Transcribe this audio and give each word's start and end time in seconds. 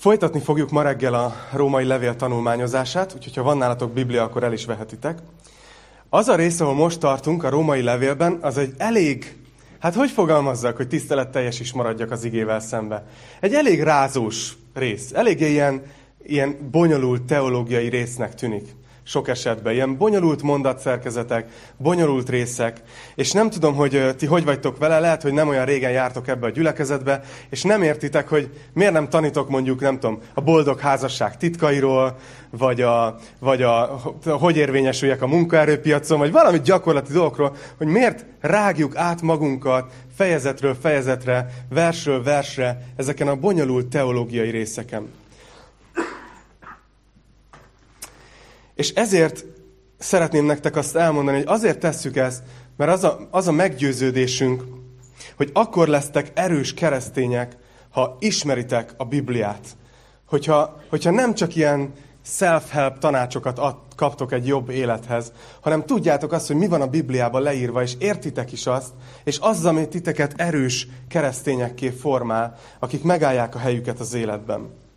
Folytatni 0.00 0.40
fogjuk 0.40 0.70
ma 0.70 0.82
reggel 0.82 1.14
a 1.14 1.34
római 1.52 1.84
levél 1.84 2.16
tanulmányozását, 2.16 3.14
úgyhogy 3.14 3.36
ha 3.36 3.42
van 3.42 3.56
nálatok 3.56 3.92
Biblia, 3.92 4.22
akkor 4.22 4.42
el 4.42 4.52
is 4.52 4.64
vehetitek. 4.64 5.18
Az 6.08 6.28
a 6.28 6.34
rész, 6.34 6.60
ahol 6.60 6.74
most 6.74 7.00
tartunk 7.00 7.44
a 7.44 7.48
római 7.48 7.82
levélben, 7.82 8.38
az 8.40 8.56
egy 8.56 8.74
elég, 8.76 9.36
hát 9.78 9.94
hogy 9.94 10.10
fogalmazzak, 10.10 10.76
hogy 10.76 10.88
tiszteletteljes 10.88 11.60
is 11.60 11.72
maradjak 11.72 12.10
az 12.10 12.24
igével 12.24 12.60
szembe. 12.60 13.06
Egy 13.40 13.54
elég 13.54 13.82
rázós 13.82 14.52
rész, 14.74 15.12
eléggé 15.12 15.50
ilyen, 15.50 15.82
ilyen 16.22 16.68
bonyolult 16.70 17.22
teológiai 17.22 17.88
résznek 17.88 18.34
tűnik 18.34 18.74
sok 19.02 19.28
esetben. 19.28 19.72
Ilyen 19.72 19.96
bonyolult 19.96 20.42
mondatszerkezetek, 20.42 21.48
bonyolult 21.76 22.28
részek, 22.28 22.80
és 23.14 23.32
nem 23.32 23.50
tudom, 23.50 23.74
hogy 23.74 24.14
ti 24.16 24.26
hogy 24.26 24.44
vagytok 24.44 24.78
vele, 24.78 24.98
lehet, 24.98 25.22
hogy 25.22 25.32
nem 25.32 25.48
olyan 25.48 25.64
régen 25.64 25.90
jártok 25.90 26.28
ebbe 26.28 26.46
a 26.46 26.50
gyülekezetbe, 26.50 27.22
és 27.50 27.62
nem 27.62 27.82
értitek, 27.82 28.28
hogy 28.28 28.50
miért 28.72 28.92
nem 28.92 29.08
tanítok 29.08 29.48
mondjuk, 29.48 29.80
nem 29.80 29.98
tudom, 29.98 30.20
a 30.34 30.40
boldog 30.40 30.78
házasság 30.78 31.36
titkairól, 31.36 32.16
vagy, 32.50 32.80
a, 32.80 33.16
vagy 33.38 33.62
a, 33.62 34.00
hogy 34.24 34.56
érvényesüljek 34.56 35.22
a 35.22 35.26
munkaerőpiacon, 35.26 36.18
vagy 36.18 36.32
valami 36.32 36.60
gyakorlati 36.60 37.12
dolgokról, 37.12 37.56
hogy 37.76 37.86
miért 37.86 38.24
rágjuk 38.40 38.96
át 38.96 39.22
magunkat 39.22 39.92
fejezetről 40.16 40.76
fejezetre, 40.80 41.64
versről 41.68 42.22
versre 42.22 42.82
ezeken 42.96 43.28
a 43.28 43.36
bonyolult 43.36 43.86
teológiai 43.86 44.50
részeken. 44.50 45.08
És 48.80 48.92
ezért 48.94 49.44
szeretném 49.98 50.44
nektek 50.44 50.76
azt 50.76 50.96
elmondani, 50.96 51.36
hogy 51.36 51.46
azért 51.46 51.78
tesszük 51.78 52.16
ezt, 52.16 52.42
mert 52.76 52.92
az 52.92 53.04
a, 53.04 53.28
az 53.30 53.48
a 53.48 53.52
meggyőződésünk, 53.52 54.62
hogy 55.36 55.50
akkor 55.52 55.88
lesztek 55.88 56.30
erős 56.34 56.74
keresztények, 56.74 57.56
ha 57.90 58.16
ismeritek 58.20 58.94
a 58.96 59.04
Bibliát. 59.04 59.66
Hogyha, 60.26 60.80
hogyha 60.88 61.10
nem 61.10 61.34
csak 61.34 61.56
ilyen 61.56 61.92
self-help 62.24 62.98
tanácsokat 62.98 63.58
ad, 63.58 63.76
kaptok 63.96 64.32
egy 64.32 64.46
jobb 64.46 64.70
élethez, 64.70 65.32
hanem 65.60 65.84
tudjátok 65.84 66.32
azt, 66.32 66.46
hogy 66.46 66.56
mi 66.56 66.68
van 66.68 66.80
a 66.80 66.86
Bibliában 66.86 67.42
leírva, 67.42 67.82
és 67.82 67.94
értitek 67.98 68.52
is 68.52 68.66
azt, 68.66 68.90
és 69.24 69.38
az, 69.40 69.64
ami 69.64 69.88
titeket 69.88 70.34
erős 70.36 70.88
keresztényekké 71.08 71.88
formál, 71.88 72.58
akik 72.78 73.02
megállják 73.02 73.54
a 73.54 73.58
helyüket 73.58 74.00
az 74.00 74.14
életben 74.14 74.88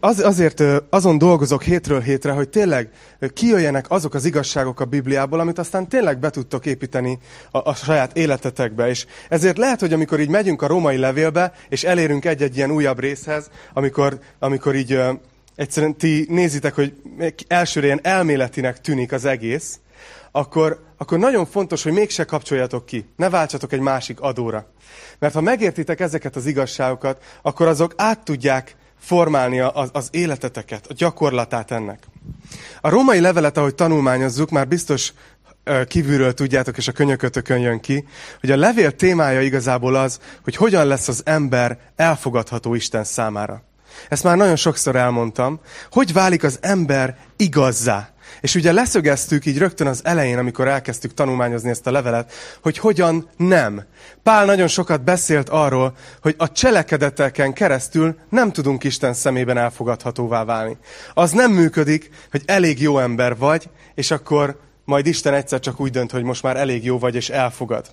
az, 0.00 0.20
azért 0.20 0.62
azon 0.90 1.18
dolgozok 1.18 1.62
hétről 1.62 2.00
hétre, 2.00 2.32
hogy 2.32 2.48
tényleg 2.48 2.90
kijöjjenek 3.34 3.86
azok 3.88 4.14
az 4.14 4.24
igazságok 4.24 4.80
a 4.80 4.84
Bibliából, 4.84 5.40
amit 5.40 5.58
aztán 5.58 5.88
tényleg 5.88 6.18
be 6.18 6.30
tudtok 6.30 6.66
építeni 6.66 7.18
a, 7.50 7.58
a 7.68 7.74
saját 7.74 8.16
életetekbe. 8.16 8.88
És 8.88 9.06
ezért 9.28 9.58
lehet, 9.58 9.80
hogy 9.80 9.92
amikor 9.92 10.20
így 10.20 10.28
megyünk 10.28 10.62
a 10.62 10.66
római 10.66 10.96
levélbe, 10.96 11.52
és 11.68 11.84
elérünk 11.84 12.24
egy-egy 12.24 12.56
ilyen 12.56 12.70
újabb 12.70 12.98
részhez, 12.98 13.50
amikor, 13.72 14.18
amikor 14.38 14.74
így 14.74 15.00
egyszerűen 15.56 15.96
ti 15.96 16.26
nézitek, 16.28 16.74
hogy 16.74 16.94
elsőre 17.48 17.86
ilyen 17.86 18.00
elméletinek 18.02 18.80
tűnik 18.80 19.12
az 19.12 19.24
egész, 19.24 19.78
akkor, 20.30 20.80
akkor 20.96 21.18
nagyon 21.18 21.46
fontos, 21.46 21.82
hogy 21.82 21.92
mégse 21.92 22.24
kapcsoljatok 22.24 22.86
ki. 22.86 23.08
Ne 23.16 23.30
váltsatok 23.30 23.72
egy 23.72 23.80
másik 23.80 24.20
adóra. 24.20 24.66
Mert 25.18 25.34
ha 25.34 25.40
megértitek 25.40 26.00
ezeket 26.00 26.36
az 26.36 26.46
igazságokat, 26.46 27.22
akkor 27.42 27.66
azok 27.66 27.92
át 27.96 28.24
tudják 28.24 28.76
formálni 29.06 29.60
az, 29.60 29.90
az 29.92 30.08
életeteket, 30.10 30.86
a 30.86 30.94
gyakorlatát 30.96 31.70
ennek. 31.70 31.98
A 32.80 32.88
római 32.88 33.20
levelet, 33.20 33.56
ahogy 33.56 33.74
tanulmányozzuk, 33.74 34.50
már 34.50 34.68
biztos 34.68 35.12
kívülről 35.88 36.34
tudjátok, 36.34 36.76
és 36.76 36.88
a 36.88 36.92
könyökötökön 36.92 37.58
jön 37.58 37.80
ki, 37.80 38.06
hogy 38.40 38.50
a 38.50 38.56
levél 38.56 38.92
témája 38.92 39.40
igazából 39.40 39.94
az, 39.94 40.20
hogy 40.44 40.56
hogyan 40.56 40.86
lesz 40.86 41.08
az 41.08 41.22
ember 41.24 41.78
elfogadható 41.96 42.74
Isten 42.74 43.04
számára. 43.04 43.62
Ezt 44.08 44.24
már 44.24 44.36
nagyon 44.36 44.56
sokszor 44.56 44.96
elmondtam. 44.96 45.60
Hogy 45.90 46.12
válik 46.12 46.44
az 46.44 46.58
ember 46.60 47.16
igazzá? 47.36 48.08
És 48.40 48.54
ugye 48.54 48.72
leszögeztük 48.72 49.46
így 49.46 49.58
rögtön 49.58 49.86
az 49.86 50.00
elején, 50.04 50.38
amikor 50.38 50.68
elkezdtük 50.68 51.14
tanulmányozni 51.14 51.70
ezt 51.70 51.86
a 51.86 51.90
levelet, 51.90 52.32
hogy 52.62 52.78
hogyan 52.78 53.28
nem. 53.36 53.84
Pál 54.22 54.44
nagyon 54.44 54.68
sokat 54.68 55.04
beszélt 55.04 55.48
arról, 55.48 55.96
hogy 56.22 56.34
a 56.38 56.52
cselekedeteken 56.52 57.52
keresztül 57.52 58.18
nem 58.30 58.52
tudunk 58.52 58.84
Isten 58.84 59.14
szemében 59.14 59.58
elfogadhatóvá 59.58 60.44
válni. 60.44 60.76
Az 61.14 61.30
nem 61.30 61.52
működik, 61.52 62.10
hogy 62.30 62.42
elég 62.46 62.80
jó 62.80 62.98
ember 62.98 63.36
vagy, 63.36 63.70
és 63.94 64.10
akkor 64.10 64.60
majd 64.84 65.06
Isten 65.06 65.34
egyszer 65.34 65.60
csak 65.60 65.80
úgy 65.80 65.90
dönt, 65.90 66.10
hogy 66.10 66.22
most 66.22 66.42
már 66.42 66.56
elég 66.56 66.84
jó 66.84 66.98
vagy, 66.98 67.14
és 67.14 67.28
elfogad. 67.28 67.86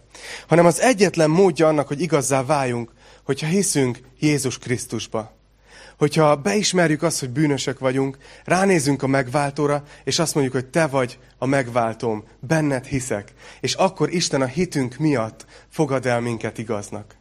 Hanem 0.47 0.65
az 0.65 0.81
egyetlen 0.81 1.29
módja 1.29 1.67
annak, 1.67 1.87
hogy 1.87 2.01
igazzá 2.01 2.43
váljunk, 2.43 2.91
hogyha 3.23 3.47
hiszünk 3.47 3.99
Jézus 4.19 4.57
Krisztusba 4.57 5.42
hogyha 6.03 6.35
beismerjük 6.35 7.03
azt, 7.03 7.19
hogy 7.19 7.29
bűnösök 7.29 7.79
vagyunk, 7.79 8.17
ránézünk 8.45 9.03
a 9.03 9.07
megváltóra, 9.07 9.83
és 10.03 10.19
azt 10.19 10.33
mondjuk, 10.33 10.55
hogy 10.55 10.65
te 10.65 10.87
vagy 10.87 11.19
a 11.37 11.45
megváltóm, 11.45 12.23
benned 12.39 12.85
hiszek, 12.85 13.33
és 13.59 13.73
akkor 13.73 14.13
Isten 14.13 14.41
a 14.41 14.45
hitünk 14.45 14.97
miatt 14.97 15.45
fogad 15.69 16.05
el 16.05 16.19
minket 16.19 16.57
igaznak. 16.57 17.15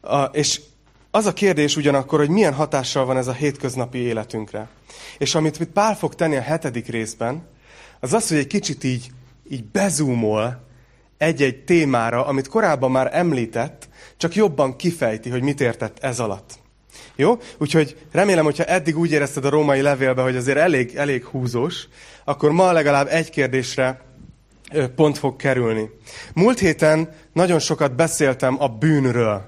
A, 0.00 0.22
és 0.22 0.60
az 1.10 1.26
a 1.26 1.32
kérdés 1.32 1.76
ugyanakkor, 1.76 2.18
hogy 2.18 2.28
milyen 2.28 2.54
hatással 2.54 3.04
van 3.04 3.16
ez 3.16 3.26
a 3.26 3.32
hétköznapi 3.32 3.98
életünkre. 3.98 4.68
És 5.18 5.34
amit 5.34 5.58
mit 5.58 5.68
Pál 5.68 5.96
fog 5.96 6.14
tenni 6.14 6.36
a 6.36 6.40
hetedik 6.40 6.86
részben, 6.86 7.46
az 8.00 8.12
az, 8.12 8.28
hogy 8.28 8.38
egy 8.38 8.46
kicsit 8.46 8.84
így, 8.84 9.10
így 9.48 9.64
bezúmol 9.64 10.66
egy-egy 11.18 11.64
témára, 11.64 12.26
amit 12.26 12.48
korábban 12.48 12.90
már 12.90 13.10
említett, 13.12 13.88
csak 14.16 14.34
jobban 14.34 14.76
kifejti, 14.76 15.30
hogy 15.30 15.42
mit 15.42 15.60
értett 15.60 15.98
ez 15.98 16.20
alatt. 16.20 16.59
Jó? 17.20 17.38
Úgyhogy 17.58 17.96
remélem, 18.12 18.44
hogyha 18.44 18.64
eddig 18.64 18.98
úgy 18.98 19.12
érezted 19.12 19.44
a 19.44 19.50
római 19.50 19.80
levélbe, 19.80 20.22
hogy 20.22 20.36
azért 20.36 20.58
elég, 20.58 20.94
elég 20.96 21.24
húzós, 21.24 21.88
akkor 22.24 22.50
ma 22.50 22.72
legalább 22.72 23.06
egy 23.10 23.30
kérdésre 23.30 24.00
pont 24.94 25.18
fog 25.18 25.36
kerülni. 25.36 25.90
Múlt 26.34 26.58
héten 26.58 27.08
nagyon 27.32 27.58
sokat 27.58 27.94
beszéltem 27.94 28.56
a 28.62 28.68
bűnről. 28.68 29.42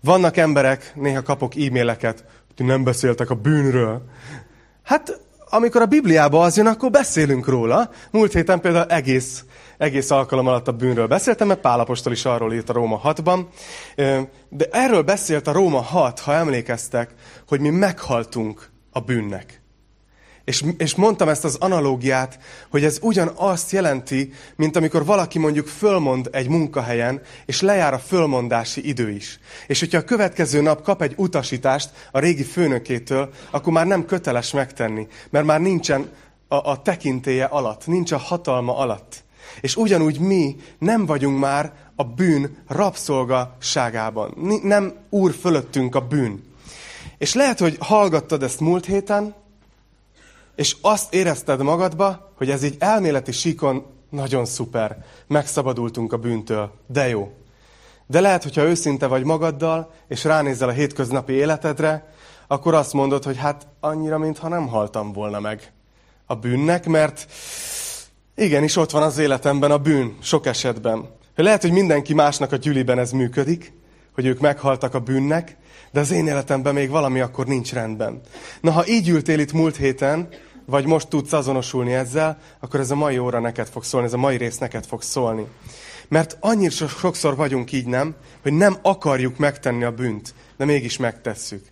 Vannak 0.00 0.36
emberek, 0.36 0.92
néha 0.94 1.22
kapok 1.22 1.52
e-maileket, 1.56 2.24
hogy 2.56 2.66
nem 2.66 2.84
beszéltek 2.84 3.30
a 3.30 3.34
bűnről. 3.34 4.02
Hát, 4.82 5.20
amikor 5.50 5.82
a 5.82 5.86
Bibliába 5.86 6.42
az 6.42 6.56
jön, 6.56 6.66
akkor 6.66 6.90
beszélünk 6.90 7.46
róla. 7.46 7.90
Múlt 8.10 8.32
héten 8.32 8.60
például 8.60 8.90
egész 8.90 9.44
egész 9.82 10.10
alkalom 10.10 10.46
alatt 10.46 10.68
a 10.68 10.72
bűnről 10.72 11.06
beszéltem, 11.06 11.46
mert 11.46 11.60
Pálapostól 11.60 12.12
is 12.12 12.24
arról 12.24 12.52
írt 12.52 12.68
a 12.68 12.72
Róma 12.72 13.00
6-ban. 13.04 13.44
De 14.48 14.68
erről 14.70 15.02
beszélt 15.02 15.46
a 15.46 15.52
Róma 15.52 15.80
6, 15.80 16.20
ha 16.20 16.34
emlékeztek, 16.34 17.14
hogy 17.48 17.60
mi 17.60 17.70
meghaltunk 17.70 18.70
a 18.90 19.00
bűnnek. 19.00 19.60
És, 20.44 20.64
és 20.76 20.94
mondtam 20.94 21.28
ezt 21.28 21.44
az 21.44 21.56
analógiát, 21.60 22.38
hogy 22.70 22.84
ez 22.84 22.98
ugyanazt 23.02 23.70
jelenti, 23.70 24.32
mint 24.56 24.76
amikor 24.76 25.04
valaki 25.04 25.38
mondjuk 25.38 25.66
fölmond 25.66 26.28
egy 26.32 26.48
munkahelyen, 26.48 27.20
és 27.46 27.60
lejár 27.60 27.94
a 27.94 27.98
fölmondási 27.98 28.88
idő 28.88 29.10
is. 29.10 29.38
És 29.66 29.80
hogyha 29.80 29.98
a 29.98 30.04
következő 30.04 30.60
nap 30.60 30.82
kap 30.82 31.02
egy 31.02 31.14
utasítást 31.16 31.90
a 32.10 32.18
régi 32.18 32.44
főnökétől, 32.44 33.30
akkor 33.50 33.72
már 33.72 33.86
nem 33.86 34.04
köteles 34.04 34.52
megtenni, 34.52 35.06
mert 35.30 35.46
már 35.46 35.60
nincsen 35.60 36.10
a, 36.48 36.70
a 36.70 36.82
tekintéje 36.82 37.44
alatt, 37.44 37.86
nincs 37.86 38.12
a 38.12 38.18
hatalma 38.18 38.76
alatt. 38.76 39.24
És 39.60 39.76
ugyanúgy 39.76 40.18
mi 40.18 40.56
nem 40.78 41.06
vagyunk 41.06 41.38
már 41.38 41.72
a 41.96 42.04
bűn 42.04 42.56
rabszolgaságában. 42.68 44.60
Nem 44.62 44.92
úr 45.10 45.32
fölöttünk 45.32 45.94
a 45.94 46.00
bűn. 46.00 46.44
És 47.18 47.34
lehet, 47.34 47.58
hogy 47.58 47.76
hallgattad 47.80 48.42
ezt 48.42 48.60
múlt 48.60 48.84
héten, 48.86 49.34
és 50.54 50.76
azt 50.80 51.14
érezted 51.14 51.62
magadba, 51.62 52.32
hogy 52.36 52.50
ez 52.50 52.62
így 52.62 52.76
elméleti 52.78 53.32
síkon 53.32 53.86
nagyon 54.10 54.44
szuper. 54.44 55.04
Megszabadultunk 55.26 56.12
a 56.12 56.16
bűntől. 56.16 56.72
De 56.86 57.08
jó. 57.08 57.32
De 58.06 58.20
lehet, 58.20 58.42
hogyha 58.42 58.62
őszinte 58.62 59.06
vagy 59.06 59.24
magaddal, 59.24 59.92
és 60.08 60.24
ránézel 60.24 60.68
a 60.68 60.72
hétköznapi 60.72 61.32
életedre, 61.32 62.12
akkor 62.46 62.74
azt 62.74 62.92
mondod, 62.92 63.24
hogy 63.24 63.36
hát 63.36 63.66
annyira, 63.80 64.18
mintha 64.18 64.48
nem 64.48 64.68
haltam 64.68 65.12
volna 65.12 65.40
meg 65.40 65.72
a 66.26 66.34
bűnnek, 66.34 66.86
mert 66.86 67.26
Igenis, 68.34 68.76
ott 68.76 68.90
van 68.90 69.02
az 69.02 69.18
életemben 69.18 69.70
a 69.70 69.78
bűn, 69.78 70.16
sok 70.22 70.46
esetben. 70.46 71.08
Lehet, 71.36 71.62
hogy 71.62 71.72
mindenki 71.72 72.14
másnak 72.14 72.52
a 72.52 72.56
gyüliben 72.56 72.98
ez 72.98 73.10
működik, 73.10 73.72
hogy 74.14 74.26
ők 74.26 74.40
meghaltak 74.40 74.94
a 74.94 75.00
bűnnek, 75.00 75.56
de 75.90 76.00
az 76.00 76.10
én 76.10 76.26
életemben 76.26 76.74
még 76.74 76.90
valami 76.90 77.20
akkor 77.20 77.46
nincs 77.46 77.72
rendben. 77.72 78.20
Na, 78.60 78.70
ha 78.70 78.86
így 78.86 79.08
ültél 79.08 79.38
itt 79.38 79.52
múlt 79.52 79.76
héten, 79.76 80.28
vagy 80.66 80.86
most 80.86 81.08
tudsz 81.08 81.32
azonosulni 81.32 81.92
ezzel, 81.92 82.38
akkor 82.60 82.80
ez 82.80 82.90
a 82.90 82.94
mai 82.94 83.18
óra 83.18 83.40
neked 83.40 83.68
fog 83.68 83.84
szólni, 83.84 84.06
ez 84.06 84.12
a 84.12 84.16
mai 84.16 84.36
rész 84.36 84.58
neked 84.58 84.86
fog 84.86 85.02
szólni. 85.02 85.46
Mert 86.08 86.36
annyira 86.40 86.86
sokszor 86.86 87.36
vagyunk 87.36 87.72
így, 87.72 87.86
nem, 87.86 88.14
hogy 88.42 88.52
nem 88.52 88.76
akarjuk 88.82 89.38
megtenni 89.38 89.84
a 89.84 89.92
bűnt, 89.92 90.34
de 90.56 90.64
mégis 90.64 90.96
megtesszük. 90.96 91.64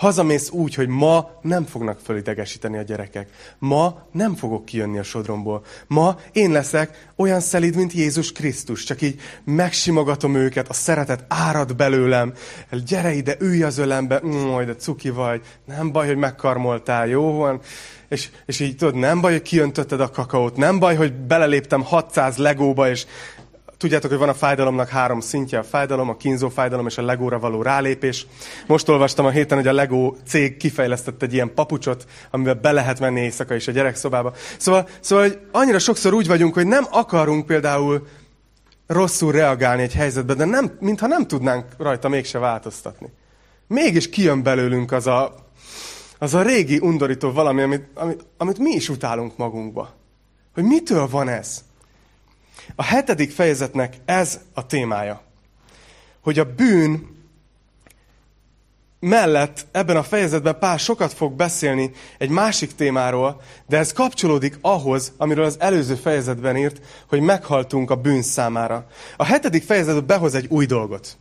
Hazamész 0.00 0.50
úgy, 0.50 0.74
hogy 0.74 0.88
ma 0.88 1.30
nem 1.42 1.64
fognak 1.64 1.98
fölidegesíteni 2.04 2.78
a 2.78 2.82
gyerekek. 2.82 3.28
Ma 3.58 4.06
nem 4.12 4.34
fogok 4.34 4.64
kijönni 4.64 4.98
a 4.98 5.02
sodromból. 5.02 5.64
Ma 5.86 6.16
én 6.32 6.50
leszek 6.50 7.08
olyan 7.16 7.40
szelíd, 7.40 7.76
mint 7.76 7.92
Jézus 7.92 8.32
Krisztus. 8.32 8.84
Csak 8.84 9.02
így 9.02 9.20
megsimogatom 9.44 10.34
őket, 10.34 10.68
a 10.68 10.72
szeretet 10.72 11.24
árad 11.28 11.76
belőlem. 11.76 12.32
Gyere 12.86 13.12
ide, 13.12 13.36
ülj 13.38 13.62
az 13.62 13.78
ölembe, 13.78 14.20
majd 14.20 14.66
de 14.66 14.74
cuki 14.74 15.10
vagy. 15.10 15.40
Nem 15.64 15.92
baj, 15.92 16.06
hogy 16.06 16.16
megkarmoltál, 16.16 17.06
jó 17.06 17.32
van? 17.32 17.60
És, 18.08 18.28
és 18.46 18.60
így 18.60 18.76
tudod, 18.76 18.94
nem 18.94 19.20
baj, 19.20 19.32
hogy 19.32 19.42
kiöntötted 19.42 20.00
a 20.00 20.10
kakaót, 20.10 20.56
nem 20.56 20.78
baj, 20.78 20.96
hogy 20.96 21.12
beleléptem 21.12 21.82
600 21.82 22.36
legóba, 22.36 22.88
és 22.88 23.06
Tudjátok, 23.80 24.10
hogy 24.10 24.18
van 24.18 24.28
a 24.28 24.34
fájdalomnak 24.34 24.88
három 24.88 25.20
szintje, 25.20 25.58
a 25.58 25.62
fájdalom, 25.62 26.08
a 26.08 26.16
kínzó 26.16 26.48
fájdalom 26.48 26.86
és 26.86 26.98
a 26.98 27.02
legóra 27.02 27.38
való 27.38 27.62
rálépés. 27.62 28.26
Most 28.66 28.88
olvastam 28.88 29.26
a 29.26 29.30
héten, 29.30 29.58
hogy 29.58 29.66
a 29.66 29.72
Lego 29.72 30.14
cég 30.26 30.56
kifejlesztett 30.56 31.22
egy 31.22 31.32
ilyen 31.32 31.54
papucsot, 31.54 32.04
amivel 32.30 32.54
be 32.54 32.72
lehet 32.72 33.00
menni 33.00 33.20
éjszaka 33.20 33.54
is 33.54 33.68
a 33.68 33.72
gyerekszobába. 33.72 34.32
Szóval, 34.58 34.88
szóval 35.00 35.24
hogy 35.24 35.38
annyira 35.52 35.78
sokszor 35.78 36.14
úgy 36.14 36.26
vagyunk, 36.26 36.54
hogy 36.54 36.66
nem 36.66 36.86
akarunk 36.90 37.46
például 37.46 38.06
rosszul 38.86 39.32
reagálni 39.32 39.82
egy 39.82 39.94
helyzetbe, 39.94 40.34
de 40.34 40.44
nem, 40.44 40.76
mintha 40.80 41.06
nem 41.06 41.26
tudnánk 41.26 41.64
rajta 41.78 42.08
mégse 42.08 42.38
változtatni. 42.38 43.12
Mégis 43.66 44.08
kijön 44.08 44.42
belőlünk 44.42 44.92
az 44.92 45.06
a, 45.06 45.34
az 46.18 46.34
a 46.34 46.42
régi 46.42 46.78
undorító 46.78 47.32
valami, 47.32 47.62
amit, 47.62 47.88
amit, 47.94 48.24
amit 48.36 48.58
mi 48.58 48.70
is 48.70 48.88
utálunk 48.88 49.36
magunkba. 49.36 49.94
Hogy 50.54 50.64
mitől 50.64 51.08
van 51.08 51.28
ez? 51.28 51.68
A 52.74 52.84
hetedik 52.84 53.30
fejezetnek 53.30 53.96
ez 54.04 54.40
a 54.54 54.66
témája. 54.66 55.22
Hogy 56.20 56.38
a 56.38 56.54
bűn 56.54 57.18
mellett 59.00 59.66
ebben 59.72 59.96
a 59.96 60.02
fejezetben 60.02 60.58
Pál 60.58 60.76
sokat 60.76 61.12
fog 61.12 61.32
beszélni 61.32 61.90
egy 62.18 62.28
másik 62.28 62.74
témáról, 62.74 63.40
de 63.66 63.78
ez 63.78 63.92
kapcsolódik 63.92 64.58
ahhoz, 64.60 65.12
amiről 65.16 65.44
az 65.44 65.56
előző 65.60 65.94
fejezetben 65.94 66.56
írt, 66.56 66.80
hogy 67.08 67.20
meghaltunk 67.20 67.90
a 67.90 67.96
bűn 67.96 68.22
számára. 68.22 68.86
A 69.16 69.24
hetedik 69.24 69.62
fejezetben 69.62 70.06
behoz 70.06 70.34
egy 70.34 70.46
új 70.48 70.66
dolgot. 70.66 71.16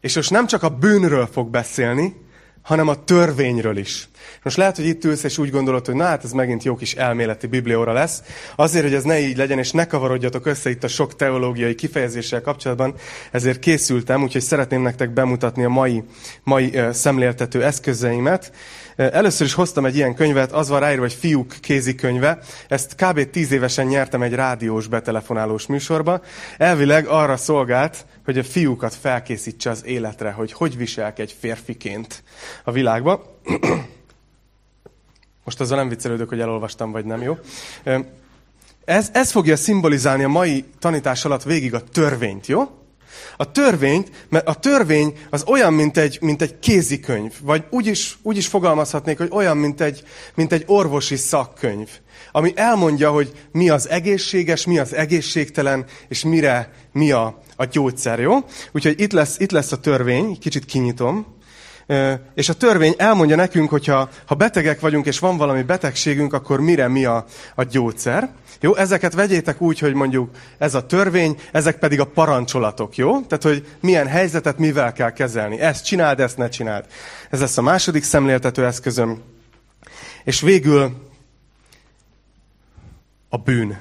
És 0.00 0.14
most 0.14 0.30
nem 0.30 0.46
csak 0.46 0.62
a 0.62 0.68
bűnről 0.68 1.26
fog 1.26 1.48
beszélni, 1.50 2.27
hanem 2.68 2.88
a 2.88 3.04
törvényről 3.04 3.76
is. 3.76 4.08
Most 4.42 4.56
lehet, 4.56 4.76
hogy 4.76 4.86
itt 4.86 5.04
ülsz, 5.04 5.22
és 5.22 5.38
úgy 5.38 5.50
gondolod, 5.50 5.86
hogy 5.86 5.94
na 5.94 6.04
hát 6.04 6.24
ez 6.24 6.32
megint 6.32 6.62
jó 6.62 6.76
kis 6.76 6.94
elméleti 6.94 7.46
biblióra 7.46 7.92
lesz. 7.92 8.22
Azért, 8.56 8.84
hogy 8.84 8.94
ez 8.94 9.02
ne 9.02 9.18
így 9.18 9.36
legyen, 9.36 9.58
és 9.58 9.70
ne 9.70 9.86
kavarodjatok 9.86 10.46
össze 10.46 10.70
itt 10.70 10.84
a 10.84 10.88
sok 10.88 11.16
teológiai 11.16 11.74
kifejezéssel 11.74 12.40
kapcsolatban, 12.40 12.94
ezért 13.30 13.58
készültem, 13.58 14.22
úgyhogy 14.22 14.42
szeretném 14.42 14.82
nektek 14.82 15.10
bemutatni 15.10 15.64
a 15.64 15.68
mai, 15.68 16.02
mai 16.42 16.80
szemléltető 16.92 17.64
eszközeimet. 17.64 18.52
Először 18.98 19.46
is 19.46 19.54
hoztam 19.54 19.84
egy 19.84 19.96
ilyen 19.96 20.14
könyvet, 20.14 20.52
az 20.52 20.68
van 20.68 20.80
ráírva, 20.80 21.02
hogy 21.02 21.12
fiúk 21.12 21.54
kézikönyve. 21.60 22.38
Ezt 22.68 22.94
kb. 22.94 23.30
tíz 23.30 23.52
évesen 23.52 23.86
nyertem 23.86 24.22
egy 24.22 24.32
rádiós 24.32 24.86
betelefonálós 24.86 25.66
műsorba. 25.66 26.20
Elvileg 26.56 27.06
arra 27.06 27.36
szolgált, 27.36 28.06
hogy 28.24 28.38
a 28.38 28.44
fiúkat 28.44 28.94
felkészítse 28.94 29.70
az 29.70 29.84
életre, 29.84 30.30
hogy 30.30 30.52
hogy 30.52 30.76
viselk 30.76 31.18
egy 31.18 31.36
férfiként 31.40 32.22
a 32.64 32.72
világba. 32.72 33.40
Most 35.44 35.60
azzal 35.60 35.76
nem 35.76 35.88
viccelődök, 35.88 36.28
hogy 36.28 36.40
elolvastam, 36.40 36.92
vagy 36.92 37.04
nem, 37.04 37.22
jó? 37.22 37.38
Ez, 38.84 39.08
ez 39.12 39.30
fogja 39.30 39.56
szimbolizálni 39.56 40.24
a 40.24 40.28
mai 40.28 40.64
tanítás 40.78 41.24
alatt 41.24 41.42
végig 41.42 41.74
a 41.74 41.84
törvényt, 41.84 42.46
jó? 42.46 42.77
A 43.36 43.52
törvényt, 43.52 44.10
mert 44.28 44.48
a 44.48 44.54
törvény 44.54 45.12
az 45.30 45.44
olyan, 45.46 45.72
mint 45.72 45.96
egy, 45.96 46.18
mint 46.20 46.42
egy 46.42 46.58
kézikönyv, 46.58 47.32
vagy 47.42 47.64
úgy 47.70 47.86
is, 47.86 48.18
úgy 48.22 48.36
is 48.36 48.46
fogalmazhatnék, 48.46 49.18
hogy 49.18 49.28
olyan, 49.32 49.56
mint 49.56 49.80
egy, 49.80 50.02
mint 50.34 50.52
egy 50.52 50.64
orvosi 50.66 51.16
szakkönyv, 51.16 51.88
ami 52.32 52.52
elmondja, 52.54 53.10
hogy 53.10 53.32
mi 53.52 53.68
az 53.68 53.88
egészséges, 53.88 54.66
mi 54.66 54.78
az 54.78 54.94
egészségtelen, 54.94 55.84
és 56.08 56.24
mire 56.24 56.72
mi 56.92 57.10
a, 57.10 57.42
a 57.56 57.64
gyógyszer, 57.64 58.20
jó? 58.20 58.36
Úgyhogy 58.72 59.00
itt 59.00 59.12
lesz, 59.12 59.38
itt 59.38 59.50
lesz 59.50 59.72
a 59.72 59.80
törvény, 59.80 60.38
kicsit 60.38 60.64
kinyitom, 60.64 61.37
és 62.34 62.48
a 62.48 62.54
törvény 62.54 62.94
elmondja 62.96 63.36
nekünk, 63.36 63.70
hogyha 63.70 64.08
ha 64.26 64.34
betegek 64.34 64.80
vagyunk, 64.80 65.06
és 65.06 65.18
van 65.18 65.36
valami 65.36 65.62
betegségünk, 65.62 66.32
akkor 66.32 66.60
mire 66.60 66.88
mi 66.88 67.04
a, 67.04 67.24
a 67.54 67.62
gyógyszer. 67.62 68.30
Jó, 68.60 68.74
ezeket 68.76 69.14
vegyétek 69.14 69.60
úgy, 69.60 69.78
hogy 69.78 69.94
mondjuk 69.94 70.30
ez 70.58 70.74
a 70.74 70.86
törvény, 70.86 71.36
ezek 71.52 71.78
pedig 71.78 72.00
a 72.00 72.04
parancsolatok, 72.06 72.96
jó? 72.96 73.20
Tehát, 73.20 73.42
hogy 73.42 73.66
milyen 73.80 74.06
helyzetet 74.06 74.58
mivel 74.58 74.92
kell 74.92 75.10
kezelni. 75.10 75.60
Ezt 75.60 75.84
csináld, 75.84 76.20
ezt 76.20 76.36
ne 76.36 76.48
csináld. 76.48 76.84
Ez 77.30 77.40
lesz 77.40 77.58
a 77.58 77.62
második 77.62 78.02
szemléltető 78.02 78.66
eszközöm. 78.66 79.22
És 80.24 80.40
végül 80.40 80.92
a 83.28 83.36
bűn. 83.36 83.78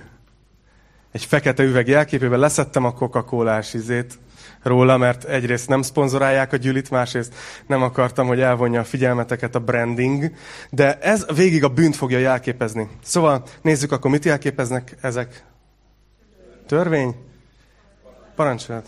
Egy 1.11 1.25
fekete 1.25 1.63
üveg 1.63 1.87
jelképében 1.87 2.39
leszettem 2.39 2.85
a 2.85 2.93
Coca-Colás 2.93 3.73
izét, 3.73 4.19
róla, 4.67 4.97
mert 4.97 5.23
egyrészt 5.23 5.67
nem 5.67 5.81
szponzorálják 5.81 6.53
a 6.53 6.57
gyűlit, 6.57 6.89
másrészt 6.89 7.33
nem 7.67 7.81
akartam, 7.81 8.27
hogy 8.27 8.39
elvonja 8.39 8.79
a 8.79 8.83
figyelmeteket 8.83 9.55
a 9.55 9.59
branding, 9.59 10.31
de 10.69 10.97
ez 10.99 11.25
végig 11.35 11.63
a 11.63 11.69
bűnt 11.69 11.95
fogja 11.95 12.17
jelképezni. 12.17 12.89
Szóval 13.03 13.43
nézzük 13.61 13.91
akkor, 13.91 14.11
mit 14.11 14.25
jelképeznek 14.25 14.95
ezek? 15.01 15.43
Törvény? 16.67 17.15
Parancsolat? 18.35 18.85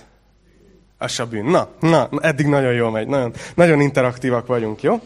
A 0.98 1.26
bűn. 1.30 1.46
Na, 1.46 1.70
na, 1.80 2.10
eddig 2.22 2.46
nagyon 2.46 2.74
jól 2.74 2.92
megy, 2.92 3.08
nagyon, 3.08 3.34
nagyon 3.56 3.82
interaktívak 3.82 4.48
vagyunk, 4.48 4.82
jó? 4.82 5.00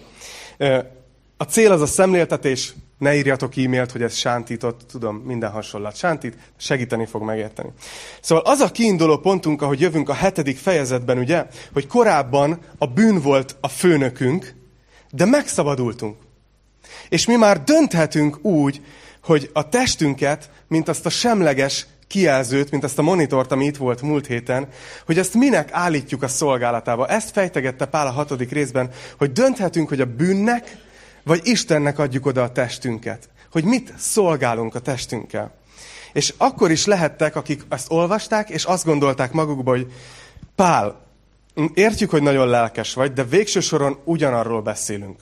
A 1.37 1.43
cél 1.43 1.71
az 1.71 1.81
a 1.81 1.85
szemléltetés, 1.85 2.73
ne 3.03 3.15
írjatok 3.15 3.57
e-mailt, 3.57 3.91
hogy 3.91 4.01
ez 4.01 4.15
sántított, 4.15 4.81
tudom, 4.91 5.15
minden 5.15 5.51
hasonlat 5.51 5.95
sántít, 5.95 6.37
segíteni 6.57 7.05
fog 7.05 7.21
megérteni. 7.21 7.69
Szóval 8.21 8.43
az 8.45 8.59
a 8.59 8.71
kiinduló 8.71 9.17
pontunk, 9.17 9.61
ahogy 9.61 9.79
jövünk 9.79 10.09
a 10.09 10.13
hetedik 10.13 10.57
fejezetben, 10.57 11.17
ugye, 11.17 11.45
hogy 11.73 11.87
korábban 11.87 12.59
a 12.77 12.87
bűn 12.87 13.21
volt 13.21 13.55
a 13.61 13.67
főnökünk, 13.67 14.55
de 15.11 15.25
megszabadultunk. 15.25 16.17
És 17.09 17.25
mi 17.25 17.35
már 17.35 17.63
dönthetünk 17.63 18.45
úgy, 18.45 18.81
hogy 19.23 19.49
a 19.53 19.69
testünket, 19.69 20.49
mint 20.67 20.87
azt 20.87 21.05
a 21.05 21.09
semleges 21.09 21.87
kijelzőt, 22.07 22.71
mint 22.71 22.83
azt 22.83 22.97
a 22.97 23.01
monitort, 23.01 23.51
ami 23.51 23.65
itt 23.65 23.77
volt 23.77 24.01
múlt 24.01 24.27
héten, 24.27 24.67
hogy 25.05 25.17
ezt 25.17 25.33
minek 25.33 25.69
állítjuk 25.71 26.23
a 26.23 26.27
szolgálatába. 26.27 27.07
Ezt 27.07 27.31
fejtegette 27.31 27.85
Pál 27.85 28.07
a 28.07 28.11
hatodik 28.11 28.51
részben, 28.51 28.89
hogy 29.17 29.31
dönthetünk, 29.31 29.89
hogy 29.89 30.01
a 30.01 30.05
bűnnek 30.05 30.77
vagy 31.23 31.41
Istennek 31.43 31.99
adjuk 31.99 32.25
oda 32.25 32.43
a 32.43 32.51
testünket. 32.51 33.29
Hogy 33.51 33.63
mit 33.63 33.93
szolgálunk 33.97 34.75
a 34.75 34.79
testünkkel. 34.79 35.51
És 36.13 36.33
akkor 36.37 36.71
is 36.71 36.85
lehettek, 36.85 37.35
akik 37.35 37.61
ezt 37.69 37.91
olvasták, 37.91 38.49
és 38.49 38.63
azt 38.63 38.85
gondolták 38.85 39.31
magukba, 39.31 39.71
hogy 39.71 39.91
Pál, 40.55 41.01
értjük, 41.73 42.09
hogy 42.09 42.21
nagyon 42.21 42.47
lelkes 42.47 42.93
vagy, 42.93 43.13
de 43.13 43.23
végső 43.23 43.59
soron 43.59 43.97
ugyanarról 44.03 44.61
beszélünk. 44.61 45.21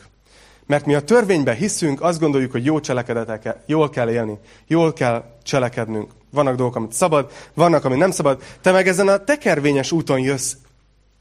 Mert 0.65 0.85
mi 0.85 0.94
a 0.94 1.02
törvényben 1.02 1.56
hiszünk, 1.56 2.02
azt 2.02 2.19
gondoljuk, 2.19 2.52
hogy 2.52 2.66
jó 2.66 2.80
cselekedeteket, 2.80 3.57
jól 3.66 3.90
kell 3.90 4.09
élni, 4.09 4.37
jól 4.68 4.94
kell 4.94 5.23
cselekednünk. 5.44 6.11
Vannak 6.31 6.56
dolgok, 6.56 6.75
amit 6.75 6.94
szabad, 6.94 7.31
vannak, 7.54 7.85
amit 7.85 7.97
nem 7.97 8.11
szabad. 8.11 8.44
Te 8.61 8.71
meg 8.71 8.87
ezen 8.87 9.07
a 9.07 9.23
tekervényes 9.23 9.92
úton 9.92 10.19
jössz 10.19 10.54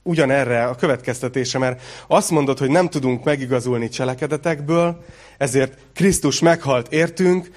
ugyanerre 0.03 0.65
a 0.65 0.75
következtetése, 0.75 1.59
mert 1.59 1.83
azt 2.07 2.31
mondod, 2.31 2.59
hogy 2.59 2.71
nem 2.71 2.89
tudunk 2.89 3.25
megigazulni 3.25 3.89
cselekedetekből, 3.89 5.05
ezért 5.39 5.79
Krisztus 5.95 6.41
meghalt 6.41 6.93
értünk, 6.93 7.51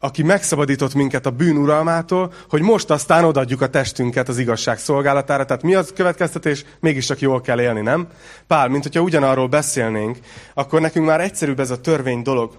aki 0.00 0.22
megszabadított 0.22 0.94
minket 0.94 1.26
a 1.26 1.30
bűn 1.30 1.56
uralmától, 1.56 2.32
hogy 2.48 2.62
most 2.62 2.90
aztán 2.90 3.24
odaadjuk 3.24 3.60
a 3.60 3.68
testünket 3.68 4.28
az 4.28 4.38
igazság 4.38 4.78
szolgálatára. 4.78 5.44
Tehát 5.44 5.62
mi 5.62 5.74
az 5.74 5.92
következtetés? 5.94 6.64
Mégiscsak 6.80 7.20
jól 7.20 7.40
kell 7.40 7.60
élni, 7.60 7.80
nem? 7.80 8.08
Pál, 8.46 8.68
mint 8.68 8.82
hogyha 8.82 9.00
ugyanarról 9.00 9.48
beszélnénk, 9.48 10.18
akkor 10.54 10.80
nekünk 10.80 11.06
már 11.06 11.20
egyszerűbb 11.20 11.60
ez 11.60 11.70
a 11.70 11.80
törvény 11.80 12.22
dolog. 12.22 12.58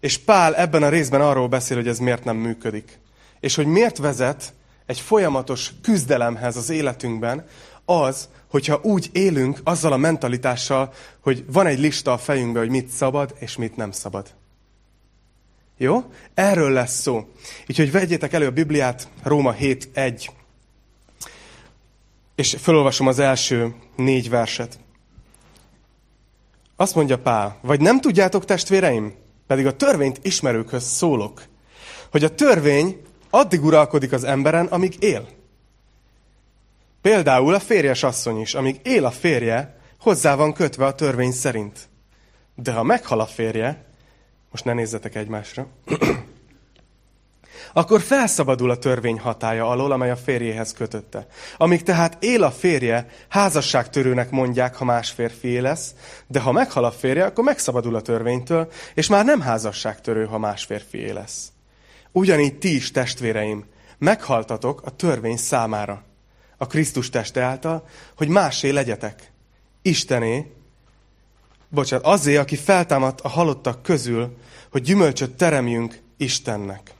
És 0.00 0.18
Pál 0.18 0.56
ebben 0.56 0.82
a 0.82 0.88
részben 0.88 1.20
arról 1.20 1.48
beszél, 1.48 1.76
hogy 1.76 1.88
ez 1.88 1.98
miért 1.98 2.24
nem 2.24 2.36
működik. 2.36 2.98
És 3.40 3.54
hogy 3.54 3.66
miért 3.66 3.98
vezet 3.98 4.52
egy 4.86 5.00
folyamatos 5.00 5.70
küzdelemhez 5.82 6.56
az 6.56 6.70
életünkben, 6.70 7.46
az, 7.84 8.28
hogyha 8.50 8.80
úgy 8.82 9.10
élünk 9.12 9.60
azzal 9.64 9.92
a 9.92 9.96
mentalitással, 9.96 10.92
hogy 11.20 11.44
van 11.52 11.66
egy 11.66 11.78
lista 11.78 12.12
a 12.12 12.18
fejünkben, 12.18 12.62
hogy 12.62 12.70
mit 12.70 12.88
szabad 12.88 13.34
és 13.38 13.56
mit 13.56 13.76
nem 13.76 13.90
szabad. 13.90 14.34
Jó? 15.76 16.04
Erről 16.34 16.70
lesz 16.70 17.00
szó. 17.00 17.28
Úgyhogy 17.68 17.92
vegyétek 17.92 18.32
elő 18.32 18.46
a 18.46 18.50
Bibliát, 18.50 19.08
Róma 19.22 19.54
7.1. 19.54 20.28
És 22.34 22.56
felolvasom 22.58 23.06
az 23.06 23.18
első 23.18 23.74
négy 23.96 24.30
verset. 24.30 24.78
Azt 26.76 26.94
mondja 26.94 27.18
Pál, 27.18 27.58
vagy 27.62 27.80
nem 27.80 28.00
tudjátok 28.00 28.44
testvéreim, 28.44 29.14
pedig 29.46 29.66
a 29.66 29.76
törvényt 29.76 30.18
ismerőkhöz 30.22 30.84
szólok, 30.84 31.42
hogy 32.10 32.24
a 32.24 32.34
törvény 32.34 33.00
addig 33.30 33.64
uralkodik 33.64 34.12
az 34.12 34.24
emberen, 34.24 34.66
amíg 34.66 34.96
él. 34.98 35.28
Például 37.04 37.54
a 37.54 37.60
férjes 37.60 38.02
asszony 38.02 38.40
is, 38.40 38.54
amíg 38.54 38.80
él 38.82 39.04
a 39.04 39.10
férje, 39.10 39.76
hozzá 40.00 40.34
van 40.34 40.52
kötve 40.52 40.86
a 40.86 40.94
törvény 40.94 41.32
szerint. 41.32 41.88
De 42.54 42.72
ha 42.72 42.82
meghal 42.82 43.20
a 43.20 43.26
férje, 43.26 43.84
most 44.50 44.64
ne 44.64 44.72
nézzetek 44.72 45.14
egymásra, 45.14 45.66
akkor 47.72 48.00
felszabadul 48.00 48.70
a 48.70 48.78
törvény 48.78 49.18
hatája 49.18 49.68
alól, 49.68 49.92
amely 49.92 50.10
a 50.10 50.16
férjéhez 50.16 50.72
kötötte. 50.72 51.26
Amíg 51.56 51.82
tehát 51.82 52.16
él 52.22 52.42
a 52.42 52.50
férje, 52.50 53.06
házasságtörőnek 53.28 54.30
mondják, 54.30 54.74
ha 54.74 54.84
más 54.84 55.10
férfi 55.10 55.60
lesz, 55.60 55.94
de 56.26 56.40
ha 56.40 56.52
meghal 56.52 56.84
a 56.84 56.90
férje, 56.90 57.24
akkor 57.24 57.44
megszabadul 57.44 57.94
a 57.94 58.02
törvénytől, 58.02 58.70
és 58.94 59.08
már 59.08 59.24
nem 59.24 59.40
házasságtörő, 59.40 60.24
ha 60.24 60.38
más 60.38 60.64
férfi 60.64 61.12
lesz. 61.12 61.52
Ugyanígy 62.12 62.58
ti 62.58 62.74
is, 62.74 62.90
testvéreim, 62.90 63.64
meghaltatok 63.98 64.82
a 64.84 64.96
törvény 64.96 65.36
számára, 65.36 66.04
a 66.64 66.66
Krisztus 66.66 67.10
teste 67.10 67.42
által, 67.42 67.88
hogy 68.16 68.28
másé 68.28 68.70
legyetek. 68.70 69.30
Istené, 69.82 70.52
bocsánat, 71.68 72.06
azért, 72.06 72.40
aki 72.40 72.56
feltámadt 72.56 73.20
a 73.20 73.28
halottak 73.28 73.82
közül, 73.82 74.36
hogy 74.70 74.82
gyümölcsöt 74.82 75.30
teremjünk 75.30 75.98
Istennek. 76.16 76.94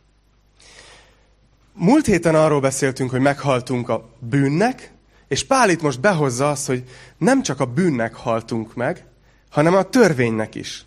Múlt 1.72 2.06
héten 2.06 2.34
arról 2.34 2.60
beszéltünk, 2.60 3.10
hogy 3.10 3.20
meghaltunk 3.20 3.88
a 3.88 4.08
bűnnek, 4.18 4.92
és 5.28 5.44
Pál 5.44 5.70
itt 5.70 5.82
most 5.82 6.00
behozza 6.00 6.50
azt, 6.50 6.66
hogy 6.66 6.84
nem 7.18 7.42
csak 7.42 7.60
a 7.60 7.66
bűnnek 7.66 8.14
haltunk 8.14 8.74
meg, 8.74 9.06
hanem 9.50 9.74
a 9.74 9.82
törvénynek 9.82 10.54
is. 10.54 10.84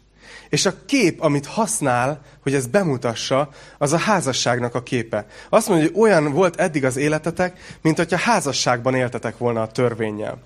És 0.50 0.66
a 0.66 0.74
kép, 0.86 1.22
amit 1.22 1.46
használ, 1.46 2.22
hogy 2.42 2.54
ez 2.54 2.68
bemutassa, 2.68 3.50
az 3.78 3.94
a 3.94 3.98
házasságnak 3.98 4.76
a 4.76 4.84
képe. 4.84 5.26
Azt 5.50 5.68
mondja, 5.68 5.88
hogy 5.88 6.00
olyan 6.00 6.34
volt 6.34 6.56
eddig 6.56 6.86
az 6.86 6.98
életetek, 6.98 7.78
mint 7.82 7.98
hogyha 7.98 8.18
házasságban 8.18 8.96
éltetek 8.96 9.38
volna 9.38 9.62
a 9.62 9.72
törvényel. 9.72 10.38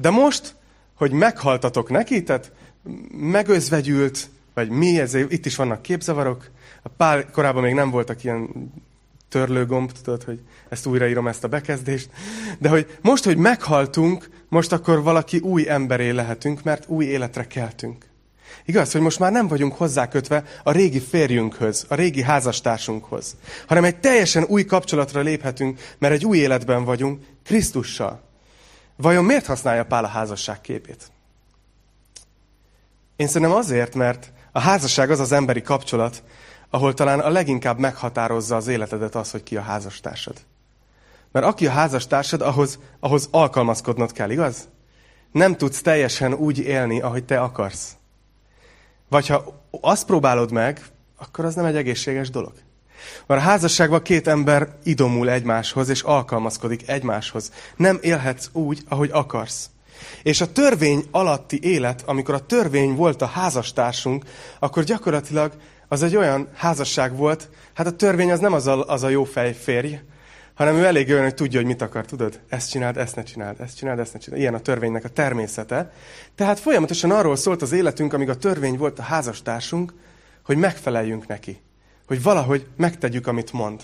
De 0.00 0.10
most, 0.10 0.54
hogy 0.94 1.10
meghaltatok 1.10 1.90
neki, 1.90 2.22
tehát 2.22 2.52
megözvegyült, 3.10 4.28
vagy 4.54 4.68
mi, 4.68 5.00
ez, 5.00 5.14
itt 5.14 5.46
is 5.46 5.56
vannak 5.56 5.82
képzavarok, 5.82 6.50
a 6.82 6.88
pár 6.88 7.30
korábban 7.30 7.62
még 7.62 7.74
nem 7.74 7.90
voltak 7.90 8.24
ilyen 8.24 8.72
törlőgomb, 9.28 9.92
tudod, 9.92 10.22
hogy 10.22 10.40
ezt 10.68 10.86
újraírom, 10.86 11.28
ezt 11.28 11.44
a 11.44 11.48
bekezdést. 11.48 12.10
De 12.58 12.68
hogy 12.68 12.98
most, 13.00 13.24
hogy 13.24 13.36
meghaltunk, 13.36 14.28
most 14.48 14.72
akkor 14.72 15.02
valaki 15.02 15.38
új 15.38 15.68
emberé 15.68 16.10
lehetünk, 16.10 16.62
mert 16.62 16.84
új 16.88 17.04
életre 17.04 17.46
keltünk. 17.46 18.04
Igaz, 18.64 18.92
hogy 18.92 19.00
most 19.00 19.18
már 19.18 19.32
nem 19.32 19.48
vagyunk 19.48 19.76
hozzákötve 19.76 20.44
a 20.62 20.72
régi 20.72 21.00
férjünkhöz, 21.00 21.86
a 21.88 21.94
régi 21.94 22.22
házastársunkhoz, 22.22 23.36
hanem 23.66 23.84
egy 23.84 23.96
teljesen 23.96 24.44
új 24.48 24.64
kapcsolatra 24.64 25.20
léphetünk, 25.20 25.80
mert 25.98 26.14
egy 26.14 26.24
új 26.24 26.38
életben 26.38 26.84
vagyunk 26.84 27.22
Krisztussal. 27.44 28.20
Vajon 28.96 29.24
miért 29.24 29.46
használja 29.46 29.84
Pál 29.84 30.04
a 30.04 30.08
házasság 30.08 30.60
képét? 30.60 31.10
Én 33.16 33.26
szerintem 33.26 33.56
azért, 33.56 33.94
mert 33.94 34.32
a 34.52 34.60
házasság 34.60 35.10
az 35.10 35.20
az 35.20 35.32
emberi 35.32 35.62
kapcsolat, 35.62 36.22
ahol 36.70 36.94
talán 36.94 37.20
a 37.20 37.30
leginkább 37.30 37.78
meghatározza 37.78 38.56
az 38.56 38.66
életedet 38.68 39.14
az, 39.14 39.30
hogy 39.30 39.42
ki 39.42 39.56
a 39.56 39.62
házastársad. 39.62 40.36
Mert 41.32 41.46
aki 41.46 41.66
a 41.66 41.70
házastársad, 41.70 42.40
ahhoz, 42.40 42.78
ahhoz 43.00 43.28
alkalmazkodnod 43.30 44.12
kell, 44.12 44.30
igaz? 44.30 44.68
Nem 45.32 45.56
tudsz 45.56 45.80
teljesen 45.80 46.34
úgy 46.34 46.58
élni, 46.58 47.00
ahogy 47.00 47.24
te 47.24 47.40
akarsz. 47.40 47.96
Vagy 49.12 49.26
ha 49.26 49.68
azt 49.80 50.06
próbálod 50.06 50.52
meg, 50.52 50.82
akkor 51.18 51.44
az 51.44 51.54
nem 51.54 51.64
egy 51.64 51.76
egészséges 51.76 52.30
dolog. 52.30 52.52
Mert 53.26 53.40
a 53.40 53.44
házasságban 53.44 54.02
két 54.02 54.28
ember 54.28 54.68
idomul 54.82 55.30
egymáshoz, 55.30 55.88
és 55.88 56.02
alkalmazkodik 56.02 56.88
egymáshoz. 56.88 57.52
Nem 57.76 57.98
élhetsz 58.02 58.48
úgy, 58.52 58.82
ahogy 58.88 59.10
akarsz. 59.12 59.70
És 60.22 60.40
a 60.40 60.52
törvény 60.52 61.04
alatti 61.10 61.58
élet, 61.62 62.02
amikor 62.06 62.34
a 62.34 62.46
törvény 62.46 62.94
volt 62.94 63.22
a 63.22 63.26
házastársunk, 63.26 64.24
akkor 64.58 64.82
gyakorlatilag 64.82 65.52
az 65.88 66.02
egy 66.02 66.16
olyan 66.16 66.48
házasság 66.54 67.16
volt, 67.16 67.48
hát 67.74 67.86
a 67.86 67.96
törvény 67.96 68.30
az 68.30 68.40
nem 68.40 68.52
az 68.52 68.66
a, 68.66 68.88
az 68.88 69.02
a 69.02 69.08
jó 69.08 69.24
fej 69.24 69.52
férj, 69.52 69.98
hanem 70.62 70.80
ő 70.80 70.84
elég 70.84 71.10
olyan, 71.10 71.22
hogy 71.22 71.34
tudja, 71.34 71.58
hogy 71.58 71.68
mit 71.68 71.82
akar, 71.82 72.04
tudod? 72.04 72.40
Ezt 72.48 72.70
csináld, 72.70 72.96
ezt 72.96 73.16
ne 73.16 73.22
csináld, 73.22 73.60
ezt 73.60 73.76
csináld, 73.76 73.98
ezt 73.98 74.12
ne 74.12 74.18
csináld. 74.18 74.40
Ilyen 74.40 74.54
a 74.54 74.60
törvénynek 74.60 75.04
a 75.04 75.08
természete. 75.08 75.92
Tehát 76.34 76.60
folyamatosan 76.60 77.10
arról 77.10 77.36
szólt 77.36 77.62
az 77.62 77.72
életünk, 77.72 78.12
amíg 78.12 78.28
a 78.28 78.36
törvény 78.36 78.76
volt 78.76 78.98
a 78.98 79.02
házastársunk, 79.02 79.94
hogy 80.44 80.56
megfeleljünk 80.56 81.26
neki. 81.26 81.60
Hogy 82.06 82.22
valahogy 82.22 82.66
megtegyük, 82.76 83.26
amit 83.26 83.52
mond. 83.52 83.80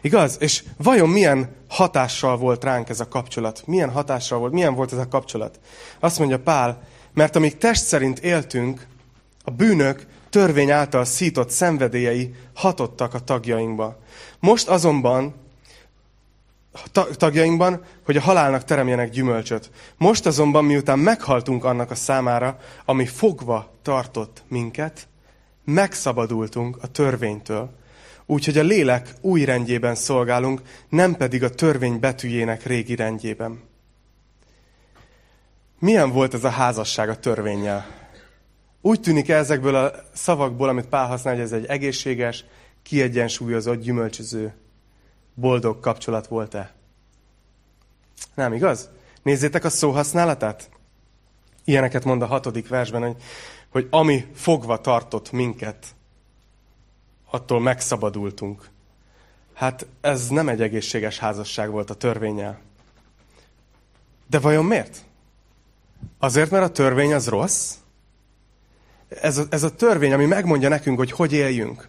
Igaz? 0.00 0.36
És 0.40 0.64
vajon 0.76 1.08
milyen 1.08 1.48
hatással 1.68 2.36
volt 2.36 2.64
ránk 2.64 2.88
ez 2.88 3.00
a 3.00 3.08
kapcsolat? 3.08 3.62
Milyen 3.66 3.90
hatással 3.90 4.38
volt? 4.38 4.52
Milyen 4.52 4.74
volt 4.74 4.92
ez 4.92 4.98
a 4.98 5.08
kapcsolat? 5.08 5.60
Azt 6.00 6.18
mondja 6.18 6.38
Pál, 6.38 6.82
mert 7.14 7.36
amíg 7.36 7.58
test 7.58 7.84
szerint 7.84 8.18
éltünk, 8.18 8.86
a 9.44 9.50
bűnök 9.50 10.06
törvény 10.30 10.70
által 10.70 11.04
szított 11.04 11.50
szenvedélyei 11.50 12.34
hatottak 12.54 13.14
a 13.14 13.18
tagjainkba. 13.18 13.98
Most 14.40 14.68
azonban 14.68 15.34
tagjainkban, 17.16 17.82
hogy 18.04 18.16
a 18.16 18.20
halálnak 18.20 18.64
teremjenek 18.64 19.10
gyümölcsöt. 19.10 19.70
Most 19.96 20.26
azonban, 20.26 20.64
miután 20.64 20.98
meghaltunk 20.98 21.64
annak 21.64 21.90
a 21.90 21.94
számára, 21.94 22.58
ami 22.84 23.06
fogva 23.06 23.74
tartott 23.82 24.42
minket, 24.48 25.08
megszabadultunk 25.64 26.78
a 26.82 26.86
törvénytől. 26.86 27.70
Úgyhogy 28.26 28.58
a 28.58 28.62
lélek 28.62 29.14
új 29.20 29.44
rendjében 29.44 29.94
szolgálunk, 29.94 30.62
nem 30.88 31.16
pedig 31.16 31.42
a 31.42 31.50
törvény 31.50 32.00
betűjének 32.00 32.62
régi 32.62 32.94
rendjében. 32.94 33.60
Milyen 35.78 36.10
volt 36.10 36.34
ez 36.34 36.44
a 36.44 36.48
házasság 36.48 37.08
a 37.08 37.18
törvényel? 37.18 37.86
Úgy 38.80 39.00
tűnik 39.00 39.28
ezekből 39.28 39.74
a 39.74 39.92
szavakból, 40.12 40.68
amit 40.68 40.86
Pál 40.86 41.06
használ, 41.06 41.34
hogy 41.34 41.42
ez 41.42 41.52
egy 41.52 41.66
egészséges, 41.66 42.44
kiegyensúlyozott, 42.82 43.82
gyümölcsöző, 43.82 44.54
boldog 45.36 45.80
kapcsolat 45.80 46.26
volt-e? 46.26 46.74
Nem 48.34 48.52
igaz? 48.52 48.90
Nézzétek 49.22 49.64
a 49.64 49.70
szóhasználatát. 49.70 50.70
Ilyeneket 51.64 52.04
mond 52.04 52.22
a 52.22 52.26
hatodik 52.26 52.68
versben, 52.68 53.02
hogy, 53.02 53.22
hogy 53.68 53.86
ami 53.90 54.26
fogva 54.34 54.80
tartott 54.80 55.30
minket, 55.30 55.86
attól 57.30 57.60
megszabadultunk. 57.60 58.68
Hát 59.54 59.86
ez 60.00 60.28
nem 60.28 60.48
egy 60.48 60.62
egészséges 60.62 61.18
házasság 61.18 61.70
volt 61.70 61.90
a 61.90 61.94
törvényel. 61.94 62.60
De 64.26 64.38
vajon 64.38 64.64
miért? 64.64 65.04
Azért, 66.18 66.50
mert 66.50 66.64
a 66.64 66.72
törvény 66.72 67.12
az 67.12 67.28
rossz? 67.28 67.74
ez 69.08 69.38
a, 69.38 69.44
ez 69.50 69.62
a 69.62 69.74
törvény, 69.74 70.12
ami 70.12 70.24
megmondja 70.24 70.68
nekünk, 70.68 70.98
hogy 70.98 71.10
hogy 71.10 71.32
éljünk. 71.32 71.88